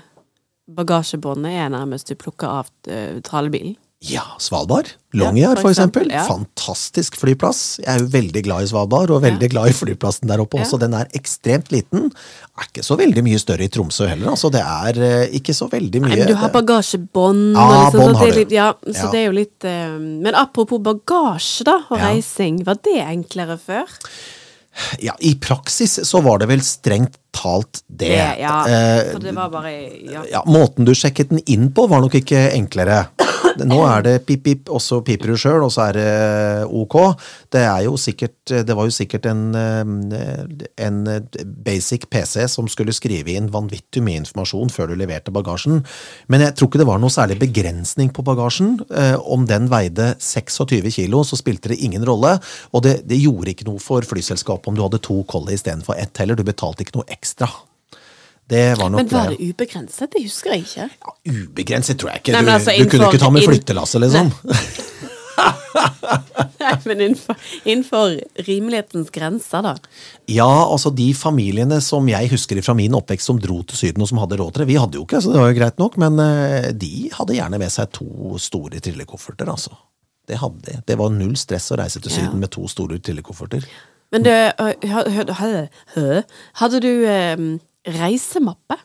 [0.72, 3.76] bagasjebåndet er nærmest du plukker av eh, trallebilen.
[4.00, 4.86] Ja, Svalbard.
[5.10, 6.06] Ja, Longyear, for for eksempel.
[6.12, 6.22] ja.
[6.28, 7.80] Fantastisk flyplass.
[7.82, 10.62] Jeg er jo veldig glad i Svalbard, og veldig glad i flyplassen der oppe Ja.
[10.62, 10.78] også.
[10.78, 12.12] Den er ekstremt liten.
[12.58, 14.52] Er ikke så veldig mye større i Tromsø heller, altså.
[14.54, 17.56] Det er eh, ikke så veldig mye Nei, men du har bagasjebånd.
[17.56, 18.38] Ja, liksom, bånd har du.
[18.38, 19.10] litt, ja, så Ja.
[19.10, 22.04] det er jo litt eh, Men apropos bagasje, da, og Ja.
[22.12, 22.62] reising.
[22.64, 23.86] Var det enklere før?
[25.02, 28.10] Ja, i praksis så var det vel strengt talt det.
[28.14, 28.64] Det, ja.
[28.64, 29.72] Eh, For det var bare
[30.06, 30.22] Ja.
[30.30, 33.08] ja, måten du sjekket den inn på var nok ikke enklere.
[33.66, 36.08] Nå er det pip-pip, og så piper du sjøl, og så er det
[36.68, 36.96] ok.
[37.50, 38.34] Det er sikkert
[38.68, 40.98] Det var jo sikkert en, eh, en
[41.64, 45.84] basic PC som skulle skrive inn vanvittig mye informasjon før du leverte bagasjen.
[46.28, 48.78] Men jeg tror ikke det var noe særlig begrensning på bagasjen.
[48.90, 52.38] Eh, Om den veide 26 kilo, så spilte det ingen rolle.
[52.72, 56.16] Og det, det gjorde ikke noe for flyselskapet om du hadde to kolli istedenfor ett
[56.18, 56.38] heller.
[56.38, 57.50] Du betalte ikke noe ekstra.
[58.48, 60.10] Det var nok Men var det ubegrenset?
[60.14, 60.86] Det husker jeg ikke.
[60.88, 62.32] ja, ubegrenset tror jeg ikke.
[62.32, 64.30] Nei, du, altså, du kunne ikke ta med flyttelasset, liksom.
[66.58, 68.14] Nei, men innenfor, innenfor
[68.46, 69.74] rimelighetens grenser, da.
[70.32, 74.10] Ja, altså de familiene som jeg husker fra min oppvekst som dro til Syden og
[74.10, 75.98] som hadde råd til det, vi hadde jo ikke, så det var jo greit nok,
[76.02, 79.76] men eh, de hadde gjerne med seg to store trillekofferter, altså.
[80.28, 80.80] Det hadde de.
[80.90, 82.18] Det var null stress å reise til Ja.
[82.24, 83.64] Syden med to store trillekofferter.
[84.12, 86.22] Men du, hø-
[86.60, 87.36] hadde du eh,
[87.96, 88.76] reisemappe?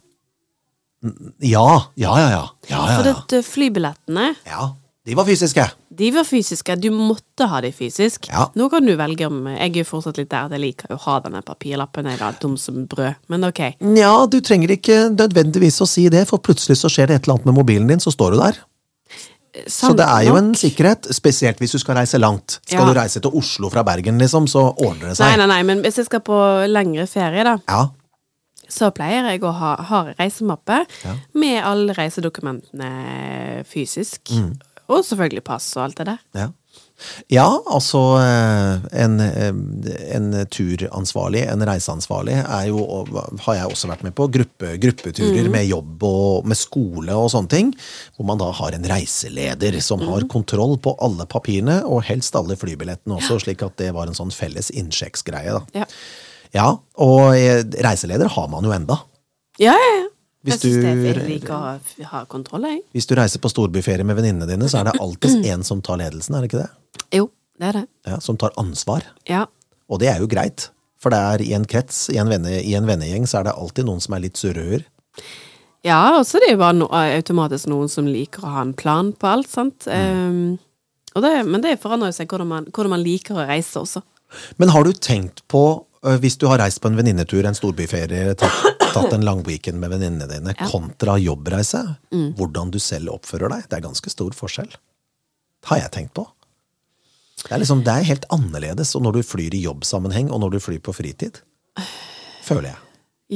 [1.44, 1.68] Ja,
[2.00, 2.46] ja, ja, ja.
[2.70, 3.14] Ja, ja, ja.
[3.20, 4.70] For øh, flybillettene, ja.
[5.04, 5.66] De var fysiske.
[5.92, 6.78] de var fysiske.
[6.80, 8.30] Du måtte ha de fysisk.
[8.32, 8.46] Ja.
[8.56, 11.00] Nå kan du velge om Jeg er jo fortsatt litt der at jeg liker å
[11.04, 12.08] ha denne papirlappen.
[12.08, 13.18] Jeg er dum som brød.
[13.28, 13.60] Men ok.
[14.00, 17.36] Ja, du trenger ikke nødvendigvis å si det, for plutselig så skjer det et eller
[17.36, 18.62] annet med mobilen din, så står du der.
[19.70, 20.40] Så det er jo nok.
[20.40, 22.62] en sikkerhet, spesielt hvis du skal reise langt.
[22.66, 22.94] Skal Ja.
[22.94, 25.38] du reise til Oslo fra Bergen, liksom, så ordner det Nei, seg.
[25.38, 26.40] nei, nei, men hvis jeg skal på
[26.72, 27.90] lengre ferie, da, Ja,
[28.74, 31.16] så pleier jeg å ha, ha reisemappe Ja.
[31.38, 34.30] med alle reisedokumentene fysisk.
[34.34, 34.56] Mm.
[34.92, 36.20] Og selvfølgelig pass og alt det der.
[36.36, 36.50] ja.
[37.28, 39.50] Ja, altså eh, en, eh,
[40.16, 42.84] en turansvarlig, en reiseansvarlig, er jo,
[43.44, 47.52] har jeg også vært med på, gruppe, gruppeturer med jobb og med skole og sånne
[47.52, 47.74] ting,
[48.16, 52.56] hvor man da har en reiseleder som har kontroll på alle papirene, og helst alle
[52.62, 55.58] flybillettene også, slik at det var en sånn felles innsjekksgreie.
[55.58, 55.84] da.
[55.84, 55.90] Ja,
[56.54, 56.68] Ja,
[57.02, 57.34] og
[57.84, 59.00] reiseleder har man jo enda.
[59.60, 59.94] ja, ja.
[60.02, 60.10] ja.
[60.44, 62.82] Hvis jeg syns det du- jeg liker å f- ha kontroll, jeg.
[62.92, 66.02] Hvis du reiser på storbyferie med venninnene dine, så er det alltid en som tar
[66.02, 67.06] ledelsen, er det ikke det?
[67.16, 67.30] Jo,
[67.62, 67.84] det er det.
[68.12, 69.06] Ja, Som tar ansvar.
[69.30, 69.46] Ja.
[69.88, 70.66] Og det er jo greit,
[71.00, 73.54] for det er i en krets, i en, venne, i en vennegjeng, så er det
[73.56, 74.84] alltid noen som er litt surrøer.
[75.88, 78.76] Ja, og så er det jo bare no automatisk noen som liker å ha en
[78.76, 79.88] plan på alt, sant.
[79.88, 80.28] Mm.
[80.28, 80.60] Um,
[81.16, 84.04] og det, men det forandrer jo seg hvordan man, hvordan man liker å reise også.
[84.60, 85.64] Men har du tenkt på,
[86.20, 89.94] hvis du har reist på en venninnetur, en storbyferie, tatt, tatt en lang weekend med
[89.96, 91.84] venninnene dine, kontra jobbreise,
[92.38, 93.68] hvordan du selv oppfører deg?
[93.72, 94.72] Det er ganske stor forskjell.
[94.74, 96.26] Det Har jeg tenkt på.
[97.44, 100.60] Det er liksom, det er helt annerledes når du flyr i jobbsammenheng, og når du
[100.64, 101.40] flyr på fritid.
[102.44, 102.80] Føler jeg.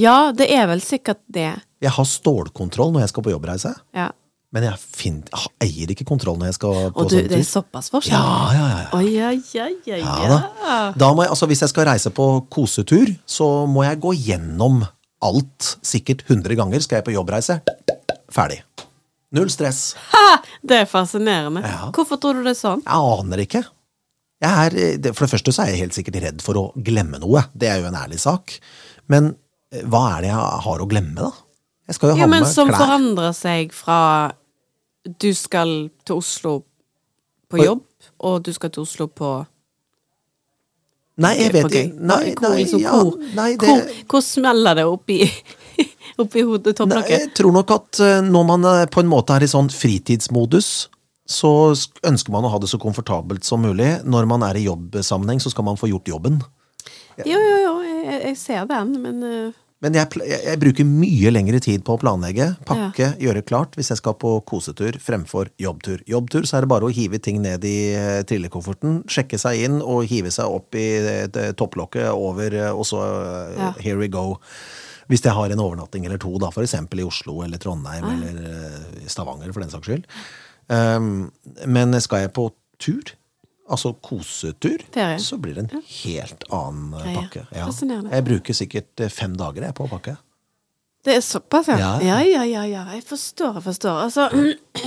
[0.03, 1.49] Ja, det er vel sikkert det.
[1.82, 4.12] Jeg har stålkontroll når jeg skal på jobbreise, Ja.
[4.55, 5.27] Men jeg finner,
[5.60, 8.15] jeg eier ikke kontroll når jeg skal på Og du, sånn det er såpass forskjell?
[8.15, 8.77] Ja, ja, ja.
[8.86, 8.91] ja.
[8.95, 10.77] Oi, ja, ja, ja, Ja da.
[10.95, 14.86] da må jeg, altså Hvis jeg skal reise på kosetur, så må jeg gå gjennom
[15.27, 15.71] alt.
[15.86, 17.60] Sikkert 100 ganger skal jeg på jobbreise.
[18.31, 18.62] Ferdig.
[19.36, 19.89] Null stress.
[20.13, 20.38] Ha!
[20.63, 21.63] Det er fascinerende.
[21.65, 21.89] Ja.
[21.95, 22.86] Hvorfor tror du det er sånn?
[22.86, 23.63] Jeg aner ikke.
[24.43, 27.47] Jeg er, for det første så er jeg helt sikkert redd for å glemme noe.
[27.57, 28.55] Det er jo en ærlig sak.
[29.12, 29.33] Men
[29.73, 31.46] eh, hva er det jeg har å glemme, da?
[31.88, 34.00] Jeg skal jo ha med men som forandrer seg fra
[35.08, 36.58] du skal til Oslo
[37.47, 37.86] på jobb,
[38.28, 39.38] og du skal til Oslo på
[41.17, 41.86] Nei, jeg vet ikke.
[41.97, 42.97] Nei, nei, liksom, ja,
[43.34, 43.80] nei, det, hvor,
[44.12, 45.23] hvor smeller det oppi,
[46.21, 47.13] oppi hodet, nei, topplokket?
[47.15, 50.69] jeg tror nok at eh, når man eh, på en måte er i sånn fritidsmodus,
[51.28, 51.52] så
[52.06, 53.89] ønsker man å ha det så komfortabelt som mulig.
[54.06, 56.38] Når man er i jobbsammenheng, så skal man få gjort jobben.
[57.26, 61.59] Jo, jo, jo, jeg, jeg ser den, men eh, Men jeg, jeg, bruker mye lengre
[61.61, 66.01] tid på å planlegge, pakke, gjøre klart hvis jeg skal på kosetur fremfor jobbtur.
[66.09, 69.77] Jobbtur så er det bare å hive ting ned i eh, trillekofferten, sjekke seg inn
[69.83, 73.03] og hive seg opp i eh, topplokket over, eh, og så
[73.57, 73.71] Ja.
[73.79, 74.39] here we go.
[75.07, 78.15] Hvis jeg har en overnatting eller to, da, for eksempel i Oslo eller Trondheim ja.
[78.17, 80.09] eller eh, Stavanger for den saks skyld.
[80.67, 81.29] Um,
[81.69, 82.49] men skal jeg på
[82.81, 83.13] tur,
[83.67, 85.19] altså kosetur, Ferie.
[85.23, 87.15] så blir det en helt annen Ferie.
[87.17, 87.43] Pakke.
[87.56, 87.67] Ja.
[88.12, 90.17] Jeg bruker sikkert eh, fem dager jeg, på å pakke.
[91.06, 91.77] det er såpass, ja.
[92.03, 92.21] Ja.
[92.23, 92.86] Ja, ja, ja.
[92.95, 94.01] Jeg forstår, jeg forstår.
[94.08, 94.30] Altså,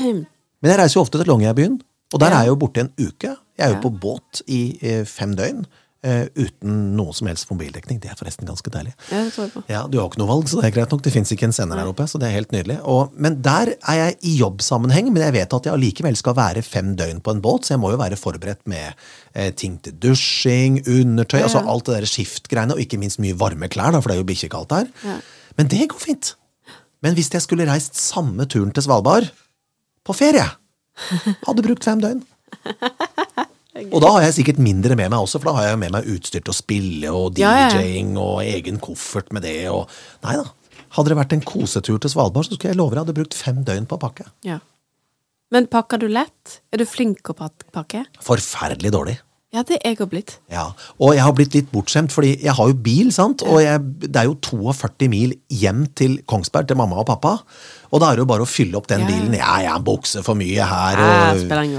[0.61, 1.79] Men jeg reiser jo ofte til Longyearbyen,
[2.13, 3.37] og der er jeg jo borte en uke.
[3.57, 7.99] Jeg er jo på båt i eh, fem døgn eh, uten noe som helst mobildekning.
[8.01, 8.95] Det er forresten ganske deilig.
[9.11, 9.25] ja.
[9.69, 11.03] Ja, Du har ikke noe valg, så det er greit nok.
[11.05, 12.79] Det fins ikke en sender her oppe, så det er helt nydelig.
[12.89, 16.63] Og, men der er jeg i jobbsammenheng, men jeg vet at jeg allikevel skal være
[16.65, 18.95] fem døgn på en båt, så jeg må jo være forberedt med
[19.35, 23.69] eh, ting til dusjing, undertøy, altså alt det der skiftgreiene, og ikke minst mye varme
[23.69, 24.89] klær, da, for det er jo bikkjekaldt her.
[25.05, 25.19] Ja.
[25.61, 26.35] Men det går fint.
[27.05, 29.29] Men hvis jeg skulle reist samme turen til Svalbard,
[30.05, 30.49] på ferie,
[31.47, 32.25] hadde brukt fem døgn.
[33.89, 36.09] Og da har jeg sikkert mindre med meg også, for da har jeg med meg
[36.13, 37.39] utstyr til å spille og.
[37.39, 39.89] DJ-ing og egen koffert med det og
[40.27, 40.49] Nei da.
[40.97, 43.61] Hadde det vært en kosetur til Svalbard, så skulle jeg love deg hadde brukt fem
[43.67, 44.27] døgn på å pakke.
[44.47, 44.59] Ja.
[45.55, 46.61] Men pakker du lett?
[46.75, 48.05] Er du flink å pakke?
[48.27, 49.17] Forferdelig dårlig.
[49.51, 50.37] Ja, det er jeg òg blitt.
[50.53, 50.69] Ja,
[51.03, 53.43] Og jeg har blitt litt bortskjemt, fordi jeg har jo bil, sant?
[53.43, 57.33] og jeg, det er jo 42 mil hjem til Kongsberg, til mamma og pappa.
[57.91, 59.07] Og da er det jo bare å fylle opp den Ja.
[59.09, 59.35] bilen.
[59.35, 61.33] Ja, jeg er bukse for mye her, Ja,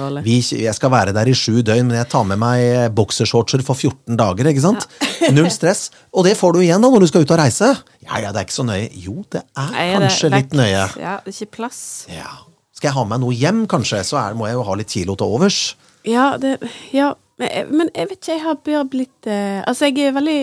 [0.03, 3.63] og vi, jeg skal være der i sju døgn, men jeg tar med meg boksershortser
[3.63, 4.87] for 14 dager, ikke sant?
[5.31, 5.89] Null stress.
[6.13, 7.71] Og det får du igjen da når du skal ut og reise.
[8.03, 8.91] Ja, ja, det er ikke så nøye.
[8.99, 10.83] Jo, det er Nei, det- kanskje litt nøye.
[10.99, 12.05] Ja, det er ikke plass.
[12.11, 12.27] Ja.
[12.75, 15.15] Skal jeg ha med noe hjem, kanskje, så er, må jeg jo ha litt kilo
[15.15, 15.75] til overs.
[16.03, 16.57] Ja, det,
[16.91, 20.15] ja men, jeg, men jeg vet ikke, jeg har bare blitt eh, Altså, jeg er
[20.15, 20.39] veldig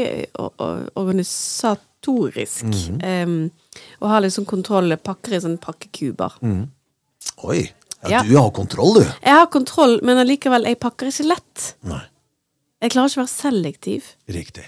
[0.99, 2.65] organisatorisk.
[2.65, 2.91] Mm organisatorisk.
[3.03, 3.51] Mhm.
[4.01, 4.95] og har liksom kontroll.
[5.03, 6.33] Pakker i sånne pakkekuber.
[7.45, 7.59] Oi,
[8.03, 8.23] ja, Ja.
[8.23, 9.01] du har kontroll, du.
[9.23, 11.75] Jeg har kontroll, men allikevel, jeg pakker ikke lett.
[11.83, 12.01] Nei,
[12.81, 14.03] Jeg klarer ikke å være selektiv.
[14.29, 14.65] riktig.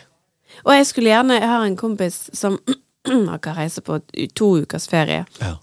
[0.67, 2.59] Og jeg skulle gjerne Jeg har en kompis som
[3.07, 4.01] akkurat reiser på
[4.35, 5.57] to ukers ferie Ja.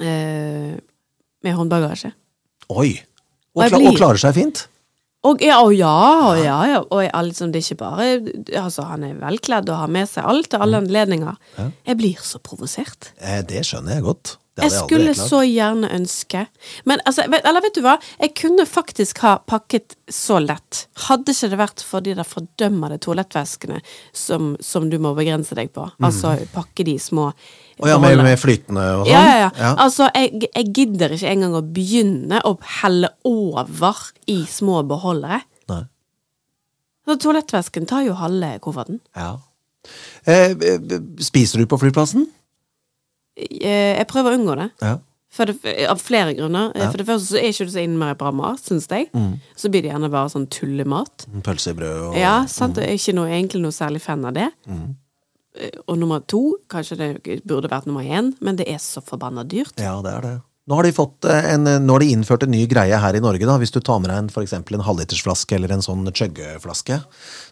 [0.00, 0.78] eh,
[1.42, 2.12] med håndbagasje.
[2.70, 3.02] Oi.
[3.56, 4.68] Og Og, klar, og klarer seg fint?
[5.26, 5.92] Og ja, og ja,
[6.30, 6.80] og ja, ja.
[6.86, 8.08] Og jeg, liksom, det er ikke bare
[8.62, 11.38] Altså, han er velkledd og har med seg alt til alle anledninger.
[11.88, 13.10] Jeg blir så provosert.
[13.18, 14.36] Eh, det skjønner jeg godt.
[14.56, 16.46] Det Jeg skulle så gjerne ønske
[16.88, 17.96] Men altså, vet, eller vet du hva?
[18.22, 20.86] Jeg kunne faktisk ha pakket så lett.
[21.06, 23.82] Hadde ikke det vært for de der fordømmede toalettveskene
[24.16, 25.84] som, som du må begrense deg på.
[26.00, 29.12] Altså pakke de små Å ja, med, med flytende og sånn?
[29.12, 29.72] Ja, ja, ja.
[29.84, 35.42] Altså, jeg, jeg gidder ikke engang å begynne å helle over i små beholdere.
[35.68, 35.82] Nei.
[37.06, 39.02] Så toalettvæsken tar jo halve kofferten.
[39.18, 39.34] Ja.
[40.24, 42.26] Eh, eh, spiser du på flyplassen?
[43.36, 44.70] Eh, Jeg prøver å unngå det.
[44.82, 44.96] Ja.
[45.36, 45.56] For det,
[45.90, 46.70] av flere grunner.
[46.74, 46.86] Ja.
[46.90, 49.10] For det første så er ikke det så innmari bra mat, syns jeg.
[49.12, 49.34] Mm.
[49.58, 51.26] Så blir det gjerne bare sånn tullemat.
[51.44, 52.76] Pølse i brød og Ja, sant?
[52.80, 54.48] Jeg er ikke noe, egentlig noe særlig fan av det.
[54.66, 54.94] Mm.
[55.60, 59.44] Eh, Og nummer to, kanskje det burde vært nummer én, men det er så forbanna
[59.44, 59.76] dyrt.
[59.78, 60.34] Ja, det er det.
[60.66, 63.20] Nå har de, fått eh, en, nå har de innført en ny greie her i
[63.22, 63.46] Norge.
[63.46, 66.96] da, Hvis du tar med deg en, for en halvlitersflaske eller en sånn chuggeflaske.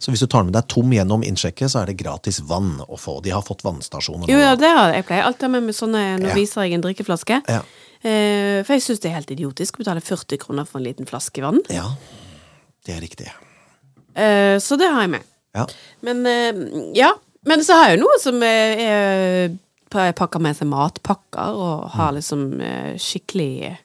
[0.03, 2.99] Så hvis du tar med deg tom gjennom innsjekket, så er det gratis vann å
[2.99, 3.21] få.
[3.23, 4.27] De har fått vannstasjoner.
[4.33, 5.05] Jo, ja, det har jeg.
[5.05, 6.35] Jeg pleier alltid med meg sånne Nå Ja.
[6.35, 7.41] viser jeg en drikkeflaske.
[7.47, 7.63] Ja.
[8.03, 11.07] Eh, for jeg syns det er helt idiotisk å betale 40 kroner for en liten
[11.07, 11.63] flaske vann.
[11.71, 11.87] ja,
[12.85, 13.31] det er riktig.
[14.15, 15.23] Eh, så det har jeg med.
[15.55, 15.67] Ja.
[16.03, 17.15] Men eh, ja.
[17.47, 19.55] Men så har jeg jo noe som er, er
[19.95, 22.17] pakker med seg matpakker, og har Mm.
[22.19, 23.79] liksom eh, skikkelig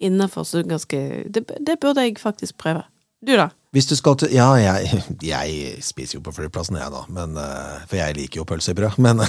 [0.00, 0.98] innafor, så ganske
[1.32, 2.82] det, det burde jeg faktisk prøve.
[3.26, 3.48] Du, da?
[3.72, 7.02] Hvis du skal til Ja, jeg, jeg spiser jo på flyplassen, jeg, da.
[7.08, 8.98] Men, eh, for jeg liker jo pølse i brød.
[8.98, 9.22] Men,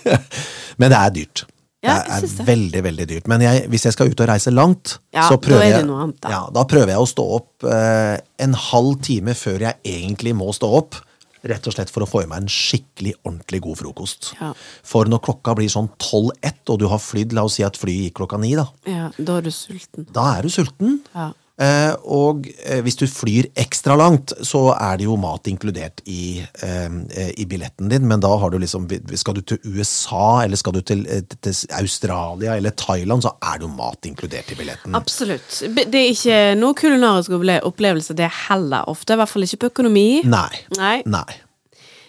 [0.80, 1.44] men det er dyrt.
[1.80, 3.28] Ja, det er veldig, veldig dyrt.
[3.30, 5.86] Men jeg, hvis jeg skal ut og reise langt, Ja, så da prøver er jeg
[5.88, 6.32] noe annet, da.
[6.34, 10.50] Ja, da prøver jeg å stå opp eh, en halv time før jeg egentlig må
[10.52, 10.98] stå opp.
[11.42, 14.32] Rett og slett for å få i meg en skikkelig ordentlig god frokost.
[14.40, 14.50] Ja.
[14.86, 18.10] For når klokka blir sånn 12-1, og du har flydd, la oss si at flyet
[18.10, 18.66] gikk klokka ni, da.
[18.88, 20.08] Ja, da er du sulten.
[20.12, 20.98] Da er du sulten.
[21.14, 21.30] Ja.
[21.60, 26.40] Eh, og eh, hvis du flyr ekstra langt, så er det jo mat inkludert i,
[26.64, 26.94] eh,
[27.36, 28.86] i billetten din, men da har du liksom
[29.20, 31.04] Skal du til USA, eller skal du til,
[31.44, 34.96] til Australia eller Thailand, så er det jo mat inkludert i billetten.
[34.96, 35.60] Absolutt.
[35.76, 39.12] Det er ikke noe kulinarisk opple- opplevelse, det er heller ofte.
[39.12, 40.08] I hvert fall ikke på økonomi.
[40.24, 40.64] Nei.
[40.78, 40.96] Nei.
[41.04, 41.26] Nei.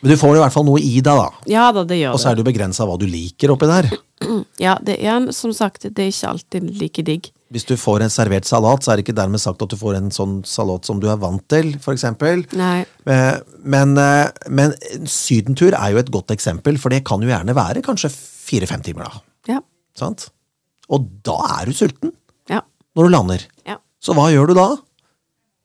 [0.02, 1.28] Men du får i hvert fall noe i deg, da.
[1.52, 3.92] Ja da, det gjør Og så er det jo begrensa hva du liker oppi der.
[4.62, 7.30] Ja, det er, som sagt, det er ikke alltid like digg.
[7.52, 9.98] Hvis du får en servert salat, så er det ikke dermed sagt at du får
[9.98, 11.74] en sånn salat som du er vant til.
[12.56, 12.86] Nei.
[13.06, 14.72] Eh, Men, eh, men
[15.06, 19.04] sydentur er jo et godt eksempel, for det kan jo gjerne være kanskje fire-fem timer,
[19.10, 19.22] da.
[19.56, 19.60] Ja.
[20.00, 20.30] Sant?
[20.90, 22.14] Og da er du sulten
[22.50, 22.62] Ja.
[22.96, 23.46] når du lander.
[23.68, 23.78] Ja.
[24.02, 24.70] Så hva gjør du da?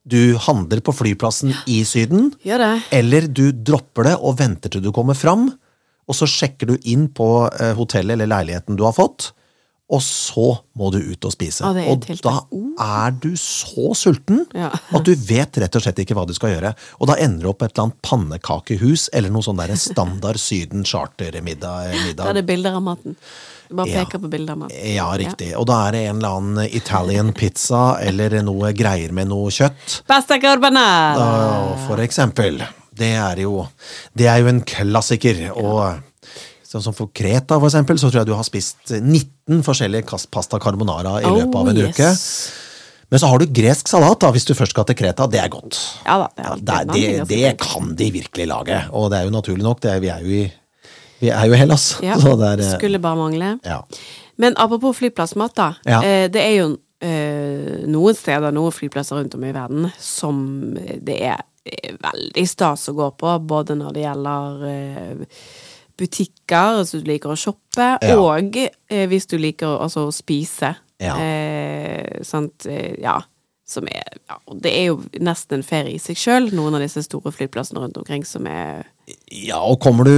[0.06, 2.32] Du handler på flyplassen i Syden,
[2.92, 5.48] eller du dropper det og venter til du kommer fram,
[6.08, 7.26] og så sjekker du inn på
[7.60, 9.32] eh, hotellet eller leiligheten du har fått,
[9.88, 11.62] og så må du ut og spise.
[11.62, 12.32] Ja, er og da
[13.06, 14.72] er du så sulten Ja.
[14.74, 16.72] at du vet rett og slett ikke hva du skal gjøre.
[17.00, 20.40] Og da ender du opp på et eller annet pannekakehus eller noe sånn der standard
[20.42, 22.16] Syden chartermiddag.
[22.16, 23.14] Da er det bilder av maten.
[23.68, 24.04] Du bare Ja.
[24.04, 24.94] peker på bilder av maten.
[24.94, 25.54] Ja, riktig.
[25.56, 30.02] Og da er det en eller annen Italian pizza eller noe greier med noe kjøtt.
[30.06, 31.16] Pasta carbonara!
[31.16, 32.58] Ja, for eksempel.
[32.96, 33.68] Det er jo,
[34.16, 35.50] det er jo en klassiker.
[35.56, 36.00] Og
[36.76, 40.30] sånn som for Kreta, for eksempel, så tror jeg du har spist 19 forskjellige kast
[40.34, 42.12] pasta carbonara i løpet av en Oh, uke.
[43.10, 45.28] Men så har du gresk salat, da, hvis du først skal til Kreta.
[45.30, 45.78] Det er godt.
[46.06, 48.80] Ja da, det Ja, det, er- det, det kan de virkelig lage.
[48.92, 49.80] Og det er jo naturlig nok.
[49.80, 50.46] Det er, vi er jo i
[51.20, 51.84] vi er jo i Hellas.
[52.04, 53.58] Ja, er, eh, skulle bare mangle.
[53.64, 53.82] ja.
[54.36, 55.68] Men apropos flyplassmat, da.
[56.04, 56.66] Eh, det er jo
[57.00, 62.88] eh, noen steder, noen flyplasser rundt om i verden, som det er eh, veldig stas
[62.92, 63.32] å gå på.
[63.48, 65.24] Både når det gjelder eh,
[65.98, 68.16] butikker, hvis du liker å shoppe, Ja.
[68.18, 70.74] og eh, hvis du liker altså, å spise.
[71.00, 71.16] Ja.
[71.20, 73.20] Eh, sant, eh, ja.
[73.66, 77.02] Som er, ja, det er jo nesten en ferie i seg sjøl, noen av disse
[77.02, 78.84] store flyplassene rundt omkring som er
[79.30, 80.12] Ja, og kommer du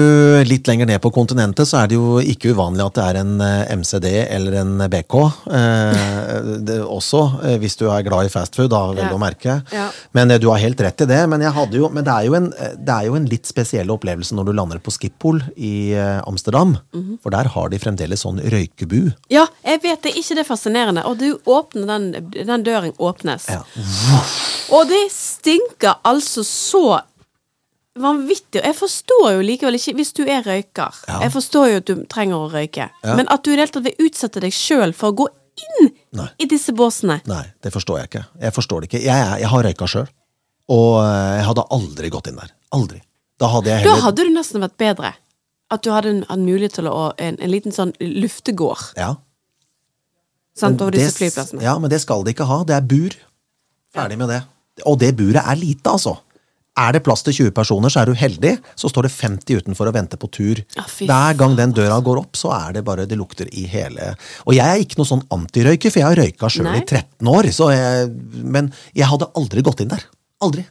[0.49, 3.35] litt lenger ned på kontinentet, så er det jo ikke uvanlig at det er en
[3.45, 5.17] eh, MCD eller en BK.
[5.59, 9.11] Eh, det, også, eh, hvis du er glad i fastfood, da, vel Ja.
[9.13, 9.59] å merke.
[9.75, 9.89] Ja.
[10.17, 11.21] Men eh, du har helt rett i det.
[11.29, 14.49] Men, jo, men det, er jo en, det er jo en litt spesiell opplevelse når
[14.49, 15.93] du lander på Schiphol i
[16.25, 16.39] Amsterdam.
[16.49, 16.77] Amsterdam.
[16.93, 17.19] -hmm.
[17.23, 19.13] For der har de fremdeles sånn røykebu.
[19.31, 21.05] Ja, jeg vet det, ikke det er fascinerende.
[21.05, 23.49] Og du åpner den, den døren åpnes.
[23.49, 23.63] Ja.
[24.71, 27.01] Og det stinker altså så
[28.01, 28.63] vanvittig.
[28.65, 31.21] Jeg forstår jo likevel ikke, hvis du er røyker Ja.
[31.25, 33.15] Jeg forstår jo at du trenger å røyke, Ja.
[33.17, 35.27] men at du i det hele tatt vil utsette deg sjøl for å gå
[35.59, 36.29] inn Nei.
[36.39, 37.21] i disse båsene.
[37.27, 38.25] Nei, det forstår jeg ikke.
[38.41, 39.03] Jeg forstår det ikke.
[39.05, 40.09] Jeg, jeg har røyka sjøl.
[40.69, 42.51] Og eh, jeg hadde aldri gått inn der.
[42.77, 43.01] Aldri.
[43.41, 45.15] Da hadde jeg Da hadde du nesten vært bedre.
[45.71, 49.17] At du hadde en, en mulighet til å en, en liten sånn luftegård ja.
[50.57, 51.63] sant, over disse det- flyplassene.
[51.63, 52.63] Ja, men det skal de ikke ha.
[52.65, 53.17] Det er bur.
[53.95, 54.43] Ferdig med det.
[54.87, 56.19] Og det buret er lite, altså.
[56.79, 58.53] Er det plass til 20 personer, så er du heldig.
[58.79, 60.61] Så står det 50 utenfor og venter på tur.
[60.77, 64.13] Ja, Hver gang den døra går opp, så er det bare Det lukter i hele
[64.47, 67.51] Og jeg er ikke noe sånn antirøyker, for jeg har røyka sjøl i 13 år.
[67.55, 68.09] Så jeg,
[68.45, 70.07] men jeg hadde aldri gått inn der.
[70.45, 70.65] Aldri.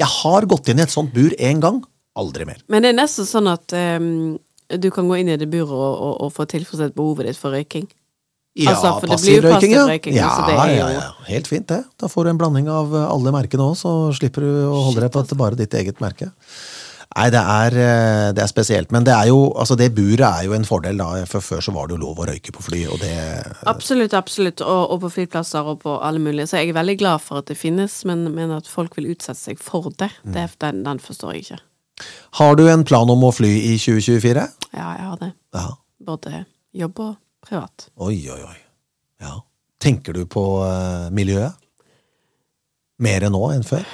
[0.00, 1.80] Jeg har gått inn i et sånt bur én gang.
[2.18, 2.60] Aldri mer.
[2.68, 4.36] Men det er nesten sånn at um,
[4.68, 7.54] du kan gå inn i det buret og, og, og få tilfredsstilt behovet ditt for
[7.54, 7.88] røyking.
[8.54, 10.94] Ja, Altså, for det blir jo passiv passiv røyking, Ja, så det er ja, jo-
[10.94, 11.10] ja.
[11.26, 11.84] Helt fint, det.
[11.98, 15.10] Da får du en blanding av alle merkene òg, så slipper du å holde deg
[15.10, 16.30] på at det er bare ditt eget merke.
[17.14, 18.90] Nei, det er, eh, det er spesielt.
[18.90, 21.24] Men det er jo, altså det buret er jo en fordel, da.
[21.30, 23.12] For før så var det jo lov å røyke på fly, og det
[23.70, 24.60] Absolutt, absolutt.
[24.64, 26.48] Og, og på flyplasser og på alle mulige.
[26.50, 29.38] Så jeg er veldig glad for at det finnes, men, men at folk vil utsette
[29.38, 31.60] seg for det, det den, den forstår jeg ikke.
[32.40, 34.48] Har du en plan om å fly i 2024?
[34.74, 35.32] Ja, jeg har det.
[35.54, 35.68] Ja.
[36.04, 37.14] Både jobb og
[37.46, 37.88] privat.
[37.96, 38.56] Oi, oi, oi.
[39.24, 39.36] Ja.
[39.84, 41.60] Tenker du på eh, miljøet?
[43.04, 43.84] Mer nå enn før?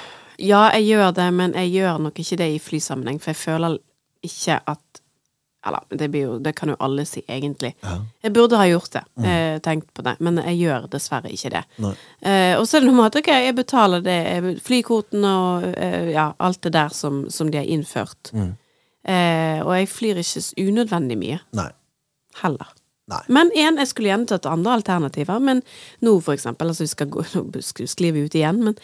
[0.41, 3.77] Ja, jeg gjør det, men jeg gjør nok ikke det i flysammenheng, for jeg føler
[4.25, 5.01] ikke at
[5.61, 7.75] Eller, det, blir jo, det kan jo alle si, egentlig.
[7.83, 7.99] Ja.
[8.25, 11.61] Jeg burde ha gjort det, eh, tenkt på det, men jeg gjør dessverre ikke det.
[12.25, 14.15] Eh, og så er det noe med at ok, jeg betaler det,
[14.65, 18.31] flykvotene og eh, ja, alt det der som, som de har innført.
[18.33, 18.55] Mm.
[19.05, 21.69] Eh, og jeg flyr ikke unødvendig mye, Nei.
[22.41, 22.73] heller.
[23.11, 23.21] Nei.
[23.27, 25.61] Men igjen, jeg skulle gjerne tatt andre alternativer, men
[26.01, 28.77] nå for eksempel, altså vi skal gå, nå sk- sklir vi ut igjen, men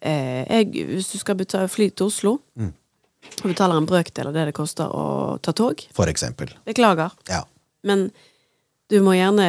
[0.00, 2.72] eh, jeg, hvis du skal betale fly til Oslo, Mm.
[3.42, 6.54] og betaler en brøkdel av det det koster å ta tog, For eksempel.
[6.66, 7.42] beklager, Ja.
[7.84, 8.10] men
[8.88, 9.44] du må gjerne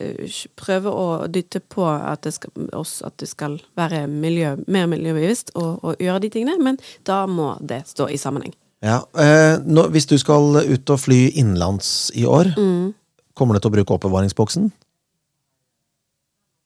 [0.00, 4.86] eh, prøve å dytte på at det skal, også, at det skal være miljø, mer
[4.88, 8.54] miljøbevisst og, og gjøre de tingene, men da må det stå i sammenheng.
[8.82, 12.94] Ja, eh, nå, Hvis du skal ut og fly innenlands i år, Mm.
[13.38, 14.70] Kommer du til å bruke oppbevaringsboksen?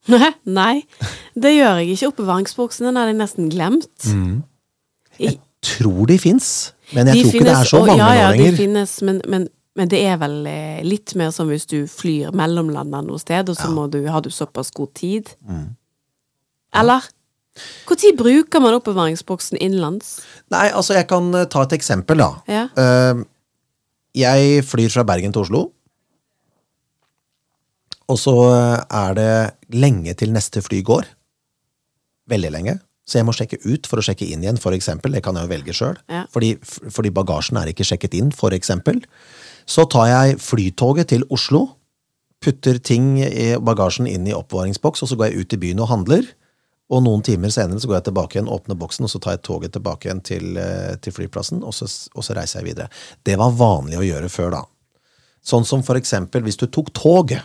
[0.60, 0.74] Nei,
[1.34, 2.12] det gjør jeg ikke.
[2.12, 4.08] Oppbevaringsboksen den hadde jeg nesten glemt.
[5.20, 6.48] Jeg Tror de fins,
[6.94, 8.26] men jeg de tror ikke det er så mange ja, ja.
[8.38, 12.34] De finnes, men, men, men det er vel eh, litt mer som hvis du flyr
[12.36, 15.32] mellomlander noe sted, og så må du, har du såpass god tid.
[15.48, 15.72] Mm.
[16.82, 17.08] Eller?
[17.88, 20.18] Når bruker man oppbevaringsboksen innenlands?
[20.52, 22.30] Nei, altså jeg kan eh, ta et eksempel, da.
[22.52, 22.66] Ja.
[22.76, 23.24] Eh,
[24.22, 25.62] jeg flyr fra Bergen til Oslo.
[28.12, 29.30] Og så eh, er det
[29.74, 31.08] lenge til neste fly går.
[32.30, 32.78] Veldig lenge.
[33.06, 35.14] Så jeg må sjekke ut for å sjekke inn igjen, for eksempel.
[35.14, 35.98] Det kan jeg jo velge sjøl.
[36.10, 36.24] Ja.
[36.34, 38.98] Fordi, fordi bagasjen er ikke sjekket inn, for eksempel.
[39.66, 41.68] Så tar jeg flytoget til Oslo,
[42.42, 45.90] putter ting i bagasjen inn i oppbevaringsboks, og så går jeg ut i byen og
[45.92, 46.26] handler.
[46.90, 49.46] Og noen timer senere så går jeg tilbake igjen, åpner boksen, og så tar jeg
[49.46, 52.90] toget tilbake igjen til, eh, til flyplassen, og så, og så reiser jeg videre.
[53.26, 54.62] Det var vanlig å gjøre før, da.
[55.46, 57.36] Sånn som for eksempel hvis du tok tog.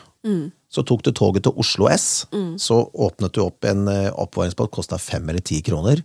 [0.71, 2.25] Så tok du toget til Oslo S,
[2.61, 5.99] så åpnet du opp en eh, oppbevaringsboks, kosta fem eller ti kroner.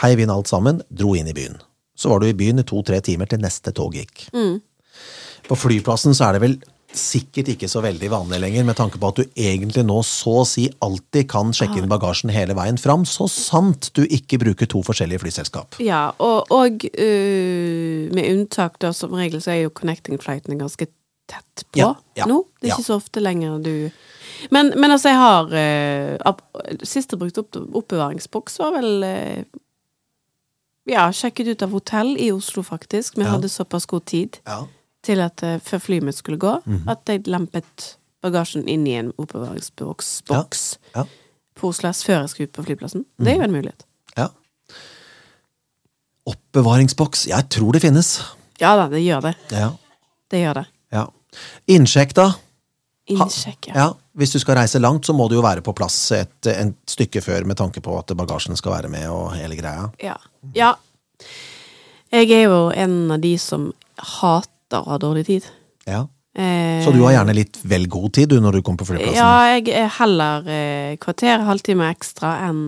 [0.00, 1.58] Heiv inn alt sammen, dro inn i byen.
[1.94, 4.24] Så var du i byen i to-tre timer til neste tog gikk.
[5.44, 6.56] På flyplassen så er det vel
[6.96, 10.48] sikkert ikke så veldig vanlig lenger, med tanke på at du egentlig nå så å
[10.48, 14.82] si alltid kan sjekke inn bagasjen hele veien fram, så sant du ikke bruker to
[14.84, 15.78] forskjellige flyselskap.
[15.82, 20.88] Ja, og, og uh, med unntak da, som regel så er jo connecting flightene ganske
[21.32, 21.88] tett på Ja,
[22.20, 22.42] ja, nå.
[22.60, 22.76] Det er ja.
[22.78, 23.72] ikke så ofte lenger du
[24.50, 29.42] Men, men altså, jeg har øh, Sist jeg brukte opp, oppbevaringsboks, var vel øh,
[30.90, 33.14] Ja, sjekket ut av hotell i Oslo, faktisk.
[33.20, 34.38] Vi hadde såpass god tid
[35.06, 36.88] til at øh, før flyet mitt skulle gå, Mhm.
[36.90, 40.64] at jeg lempet bagasjen inn i en oppbevaringsboks boks
[41.54, 43.04] på Oslo S før jeg skulle ut på flyplassen.
[43.18, 43.86] Det er jo en mulighet.
[44.18, 44.26] ja.
[46.26, 48.12] Oppbevaringsboks, jeg tror det finnes.
[48.62, 49.32] Ja da, det gjør det.
[49.50, 49.70] Ja.
[50.30, 50.66] Det gjør det.
[51.72, 52.30] Innsjekk, da.
[53.12, 53.74] Innsjekk, ja.
[53.76, 56.74] Ja, Hvis du skal reise langt, så må du jo være på plass et, et
[56.88, 59.88] stykke før med tanke på at bagasjen skal være med og hele greia.
[60.02, 60.16] Ja.
[60.54, 60.74] ja.
[62.12, 65.48] Jeg er jo en av de som hater å ha dårlig tid.
[65.88, 66.04] Ja.
[66.36, 69.18] Eh, Så du har gjerne litt vel god tid du når du kommer på flyplassen?
[69.18, 72.62] Ja, jeg er heller eh, kvarter, halvtime ekstra enn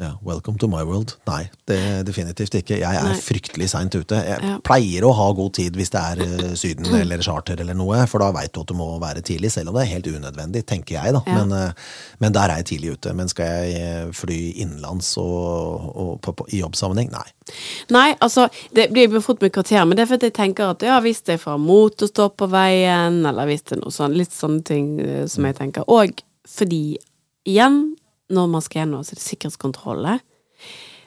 [0.00, 1.12] Ja, Welcome to my world.
[1.28, 1.76] Nei, det
[2.08, 2.78] definitivt ikke.
[2.80, 3.18] Jeg er Nei.
[3.22, 4.16] fryktelig seint ute.
[4.24, 4.54] Jeg Ja.
[4.64, 8.18] pleier å ha god tid hvis det er eh, Syden eller charter eller noe, for
[8.24, 10.96] da veit du at du må være tidlig, selv om det er helt unødvendig, tenker
[10.96, 11.20] jeg, da.
[11.26, 11.44] Ja.
[11.44, 11.72] Men, eh,
[12.24, 13.12] men der er jeg tidlig ute.
[13.14, 17.12] Men skal jeg eh, fly innenlands og, og på, på, i jobbsammenheng?
[17.12, 17.28] Nei.
[17.92, 20.82] Nei, altså, det blir jo fort med kvarter, men det er fordi jeg tenker at
[20.88, 24.32] ja, hvis det er fra motorstopp på veien, eller hvis det er noe sånn, litt
[24.32, 24.94] sånne ting
[25.28, 25.84] som jeg tenker.
[25.92, 26.96] Og fordi,
[27.46, 27.92] igjen,
[28.32, 30.20] når man skal gjennom sikkerhetskontroller.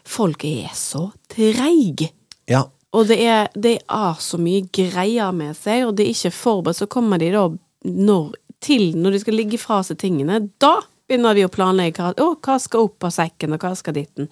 [0.06, 2.12] folk er så treige.
[2.46, 6.32] Ja, Og det er, det er så mye greier med seg, og det er ikke
[6.32, 6.78] forberedt.
[6.80, 7.50] Så kommer de da
[7.84, 10.40] når, til når de skal ligge fra seg tingene.
[10.62, 13.98] Da begynner de å planlegge hva, å, hva skal opp av sekken, og hva skal
[13.98, 14.30] ditten.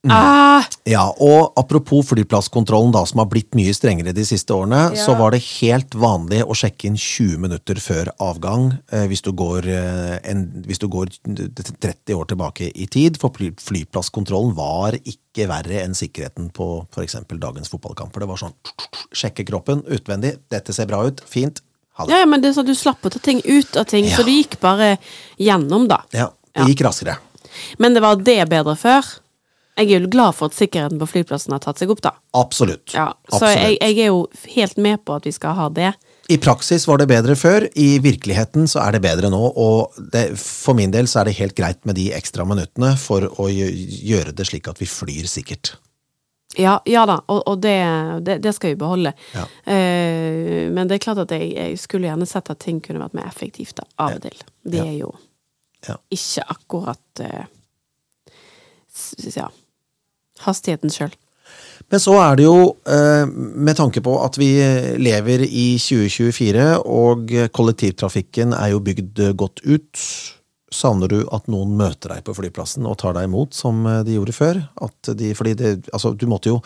[0.00, 0.12] Mm.
[0.16, 5.04] Ah, Ja, og apropos flyplasskontrollen da, som har blitt mye strengere de siste årene, Ja.
[5.04, 9.30] så var det helt vanlig å sjekke inn 20 minutter før avgang eh, hvis, du
[9.32, 14.96] går, eh, en, hvis du går 30 år tilbake i tid, for fly, flyplasskontrollen var
[15.04, 18.20] ikke verre enn sikkerheten på eksempel dagens fotballkamper.
[18.24, 18.56] Det var sånn,
[19.12, 21.60] sjekke kroppen utvendig, dette ser bra ut, fint,
[21.98, 22.12] ha det.
[22.16, 24.24] ja, ja, men det er sånn du slapp å ta ting ut av ting, så
[24.24, 24.94] du gikk bare
[25.38, 26.02] gjennom, da.
[26.16, 27.18] Ja, det gikk raskere.
[27.78, 29.04] Men det var det bedre før.
[29.80, 32.12] Jeg er jo glad for at sikkerheten på flyplassen har tatt seg opp, da.
[32.36, 32.92] Absolutt.
[32.92, 33.56] Ja, så Absolutt.
[33.64, 34.22] jeg, jeg er jo
[34.54, 35.92] helt med på at vi skal ha det.
[36.30, 40.28] I praksis var det bedre før, i virkeligheten så er det bedre nå, og det,
[40.38, 44.36] for min del så er det helt greit med de ekstra minuttene for å gjøre
[44.36, 45.72] det slik at vi flyr sikkert.
[46.58, 47.74] Ja, ja da, og, og det,
[48.26, 49.12] det, det skal vi beholde.
[49.34, 49.46] Ja.
[49.66, 53.16] Uh, men det er klart at jeg, jeg skulle gjerne sett at ting kunne vært
[53.18, 54.44] mer effektivt da, av og til.
[54.66, 55.10] Det er jo
[55.88, 55.94] Ja.
[56.12, 57.44] ikke akkurat uh,
[59.34, 59.46] ja,
[60.46, 61.12] hastigheten sjøl.
[61.90, 64.50] Men så er det jo, eh, med tanke på at vi
[65.00, 70.04] lever i 2024, og kollektivtrafikken er jo bygd godt ut,
[70.70, 74.36] savner du at noen møter deg på flyplassen og tar deg imot, som de gjorde
[74.36, 74.60] før?
[74.86, 76.60] At de, fordi det, altså, du måtte jo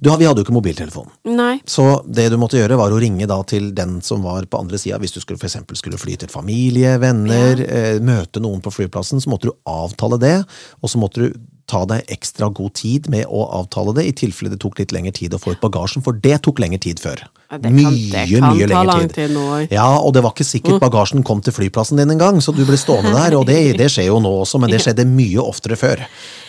[0.00, 1.08] du, Vi hadde jo ikke mobiltelefon.
[1.32, 1.56] Nei.
[1.68, 4.80] Så det du måtte gjøre, var å ringe da til den som var på andre
[4.80, 4.98] sida.
[5.00, 9.22] Hvis du skulle, for eksempel skulle fly til familie, venner, eh, møte noen på flyplassen,
[9.22, 10.36] så måtte du avtale det.
[10.82, 11.38] Og så måtte du
[11.70, 15.12] ta deg ekstra god tid med å avtale det, i tilfelle det tok litt lengre
[15.16, 17.24] tid å få ut bagasjen, for det tok lengre tid før.
[17.50, 19.44] Ja, det kan, det kan ta lang tid nå.
[19.70, 22.78] Ja, og det var ikke sikkert bagasjen kom til flyplassen din engang, så du ble
[22.80, 26.02] stående der, og det, det skjer jo nå også, men det skjedde mye oftere før.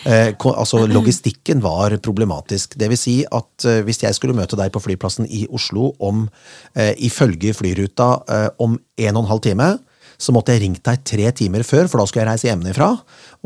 [0.08, 2.78] Eh, altså, logistikken var problematisk.
[2.78, 6.26] Det vil si at eh, hvis jeg skulle møte deg på flyplassen i Oslo om,
[6.78, 9.70] eh, ifølge flyruta, eh, om en og en halv time,
[10.18, 12.88] så måtte jeg ringt deg tre timer før, for da skulle jeg reise hjemmefra.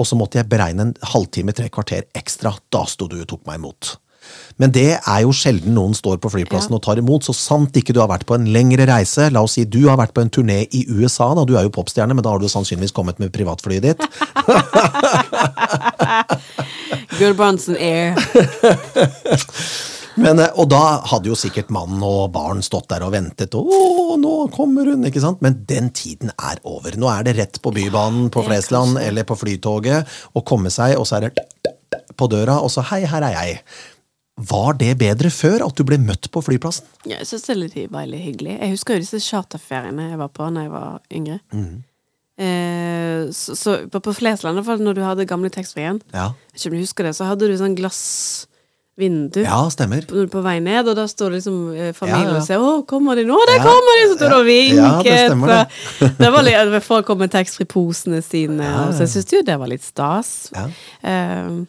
[0.01, 2.55] Og så måtte jeg beregne en halvtime, tre kvarter ekstra.
[2.73, 3.97] Da sto du og tok meg imot.
[4.62, 6.77] Men det er jo sjelden noen står på flyplassen Ja.
[6.79, 9.27] og tar imot, så sant ikke du har vært på en lengre reise.
[9.35, 11.45] La oss si du har vært på en turné i USA, da.
[11.45, 14.01] Du er jo popstjerne, men da har du sannsynligvis kommet med privatflyet ditt.
[17.37, 18.14] Bronson Air.
[20.20, 23.54] Men, eh, og da hadde jo sikkert mann og barn stått der og ventet.
[23.56, 25.40] Å, nå kommer hun, ikke sant?
[25.44, 26.96] Men den tiden er over.
[26.98, 31.08] Nå er det rett på Bybanen på Flesland eller på Flytoget og komme seg, og
[31.08, 31.46] så er det
[32.18, 33.62] på døra, og så hei, her er jeg.
[34.48, 36.86] Var det bedre før, at du ble møtt på flyplassen?
[37.04, 38.56] Ja, jeg syns det var litt hyggelig.
[38.56, 41.38] Jeg husker jo disse charterferiene jeg var på da jeg var yngre.
[41.52, 41.82] Mm.
[42.42, 46.74] Eh, så, så på, på Flesland, når du hadde gamle taxfree-en, Ja, jeg ikke om
[46.74, 47.76] du husker det, så hadde du sånn
[49.03, 49.42] glassvindu.
[49.44, 50.07] ja stemmer.
[50.07, 52.40] På, på vei ned, og da står liksom eh, familien Ja, ja.
[52.40, 54.76] og sier 'Å, kommer de nå?' 'Der Ja, kommer de!' Så står de og vinker.
[54.76, 56.16] Ja, det stemmer det.
[56.18, 59.68] det var litt, folk kom med taxfree-posene sine, og så jeg syns jo det var
[59.68, 60.53] litt stas.
[61.03, 61.64] Eh,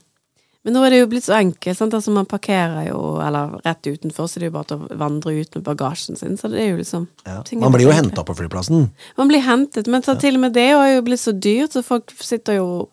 [0.64, 1.76] men nå er det jo blitt så enkelt.
[1.78, 1.94] Sant?
[1.94, 5.34] Altså Man parkerer jo Eller rett utenfor, så det er jo bare til å vandre
[5.36, 6.38] ut med bagasjen sin.
[6.38, 7.42] Så det er jo liksom Ja.
[7.60, 8.90] Man blir jo henta på flyplassen.
[9.18, 11.84] Man blir hentet, men så til og med det er jo blitt så dyrt, så
[11.84, 12.88] folk sitter jo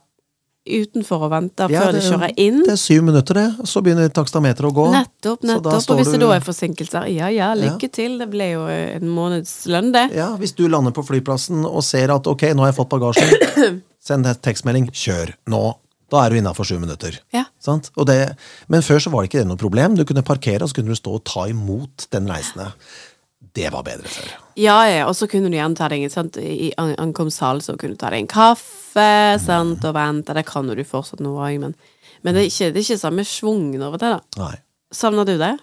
[0.71, 2.63] utenfor og venter Ja, før de kjører inn.
[2.67, 3.69] Det er syv minutter, det.
[3.69, 4.87] Så begynner takstameteret å gå.
[4.95, 5.91] Nettopp, nettopp.
[5.91, 8.19] Og hvis det du- da er forsinkelser, ja ja, lykke til.
[8.19, 10.07] Det ble jo en månedslønn, det.
[10.17, 13.81] Ja, Hvis du lander på flyplassen og ser at ok, nå har jeg fått bagasjen,
[14.01, 15.75] send en tekstmelding, kjør nå.
[16.11, 17.21] Da er du innafor sju minutter.
[17.33, 17.45] Ja.
[17.63, 18.37] Det,
[18.69, 19.95] men før så var det ikke det noe problem.
[19.95, 22.73] Du kunne parkere, og så kunne du stå og ta imot den reisende.
[23.55, 24.29] Det var bedre før.
[24.61, 26.31] Ja, ja, og så kunne du gjerne ta deg en?
[26.39, 27.15] I an-
[27.61, 29.85] så kunne du ta deg en kaffe sant?
[29.85, 30.35] og vente.
[30.35, 31.75] Det kan du fortsatt nå òg, men,
[32.23, 34.21] men det, er ikke, det er ikke samme schwungen over det, da.
[34.45, 34.55] Nei.
[34.93, 35.57] Savner du det?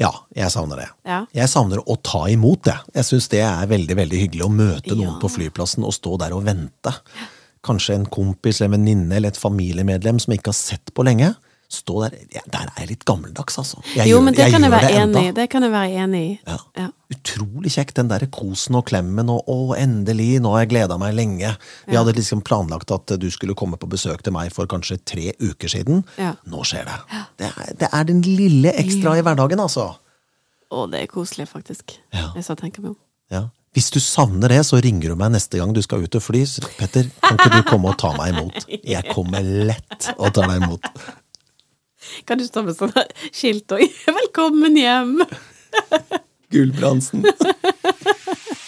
[0.00, 0.88] Ja, jeg savner det.
[1.04, 1.26] Ja.
[1.36, 2.76] Jeg savner å ta imot det.
[2.96, 5.18] Jeg syns det er veldig veldig hyggelig å møte noen Ja.
[5.20, 6.92] på flyplassen og stå der og vente.
[7.66, 11.34] Kanskje en kompis eller en venninne eller et familiemedlem som ikke har sett på lenge.
[11.72, 13.80] Stå der ja, Der er jeg litt gammeldags, altså.
[13.96, 15.24] Jeg Jo, gjør, men det jeg kan jeg være det enig.
[15.34, 16.30] Det kan jeg være enig i.
[16.46, 16.58] Ja.
[16.78, 16.86] Ja.
[17.16, 21.16] Utrolig kjekt, den der kosen og klemmen og å, endelig, nå har jeg gleda meg
[21.18, 21.52] lenge.
[21.90, 25.32] Vi hadde liksom planlagt at du skulle komme på besøk til meg for kanskje tre
[25.42, 26.04] uker siden.
[26.46, 26.98] Nå skjer det.
[27.42, 29.90] Det er, det er den lille ekstra i hverdagen, altså.
[30.70, 31.98] Å, det er koselig, faktisk.
[32.14, 32.30] Ja.
[32.34, 33.00] Jeg så tenker meg om.
[33.34, 33.46] Ja.
[33.76, 36.40] Hvis du savner det, så ringer du meg neste gang du skal ut og fly.
[36.78, 38.64] Petter, kan ikke du komme og ta meg imot?
[38.72, 40.88] Jeg kommer lett og tar deg imot.
[42.26, 42.94] Kan du stå med sånn
[43.30, 45.24] skilt og 'Velkommen hjem'?
[46.54, 47.26] Gulbrandsen.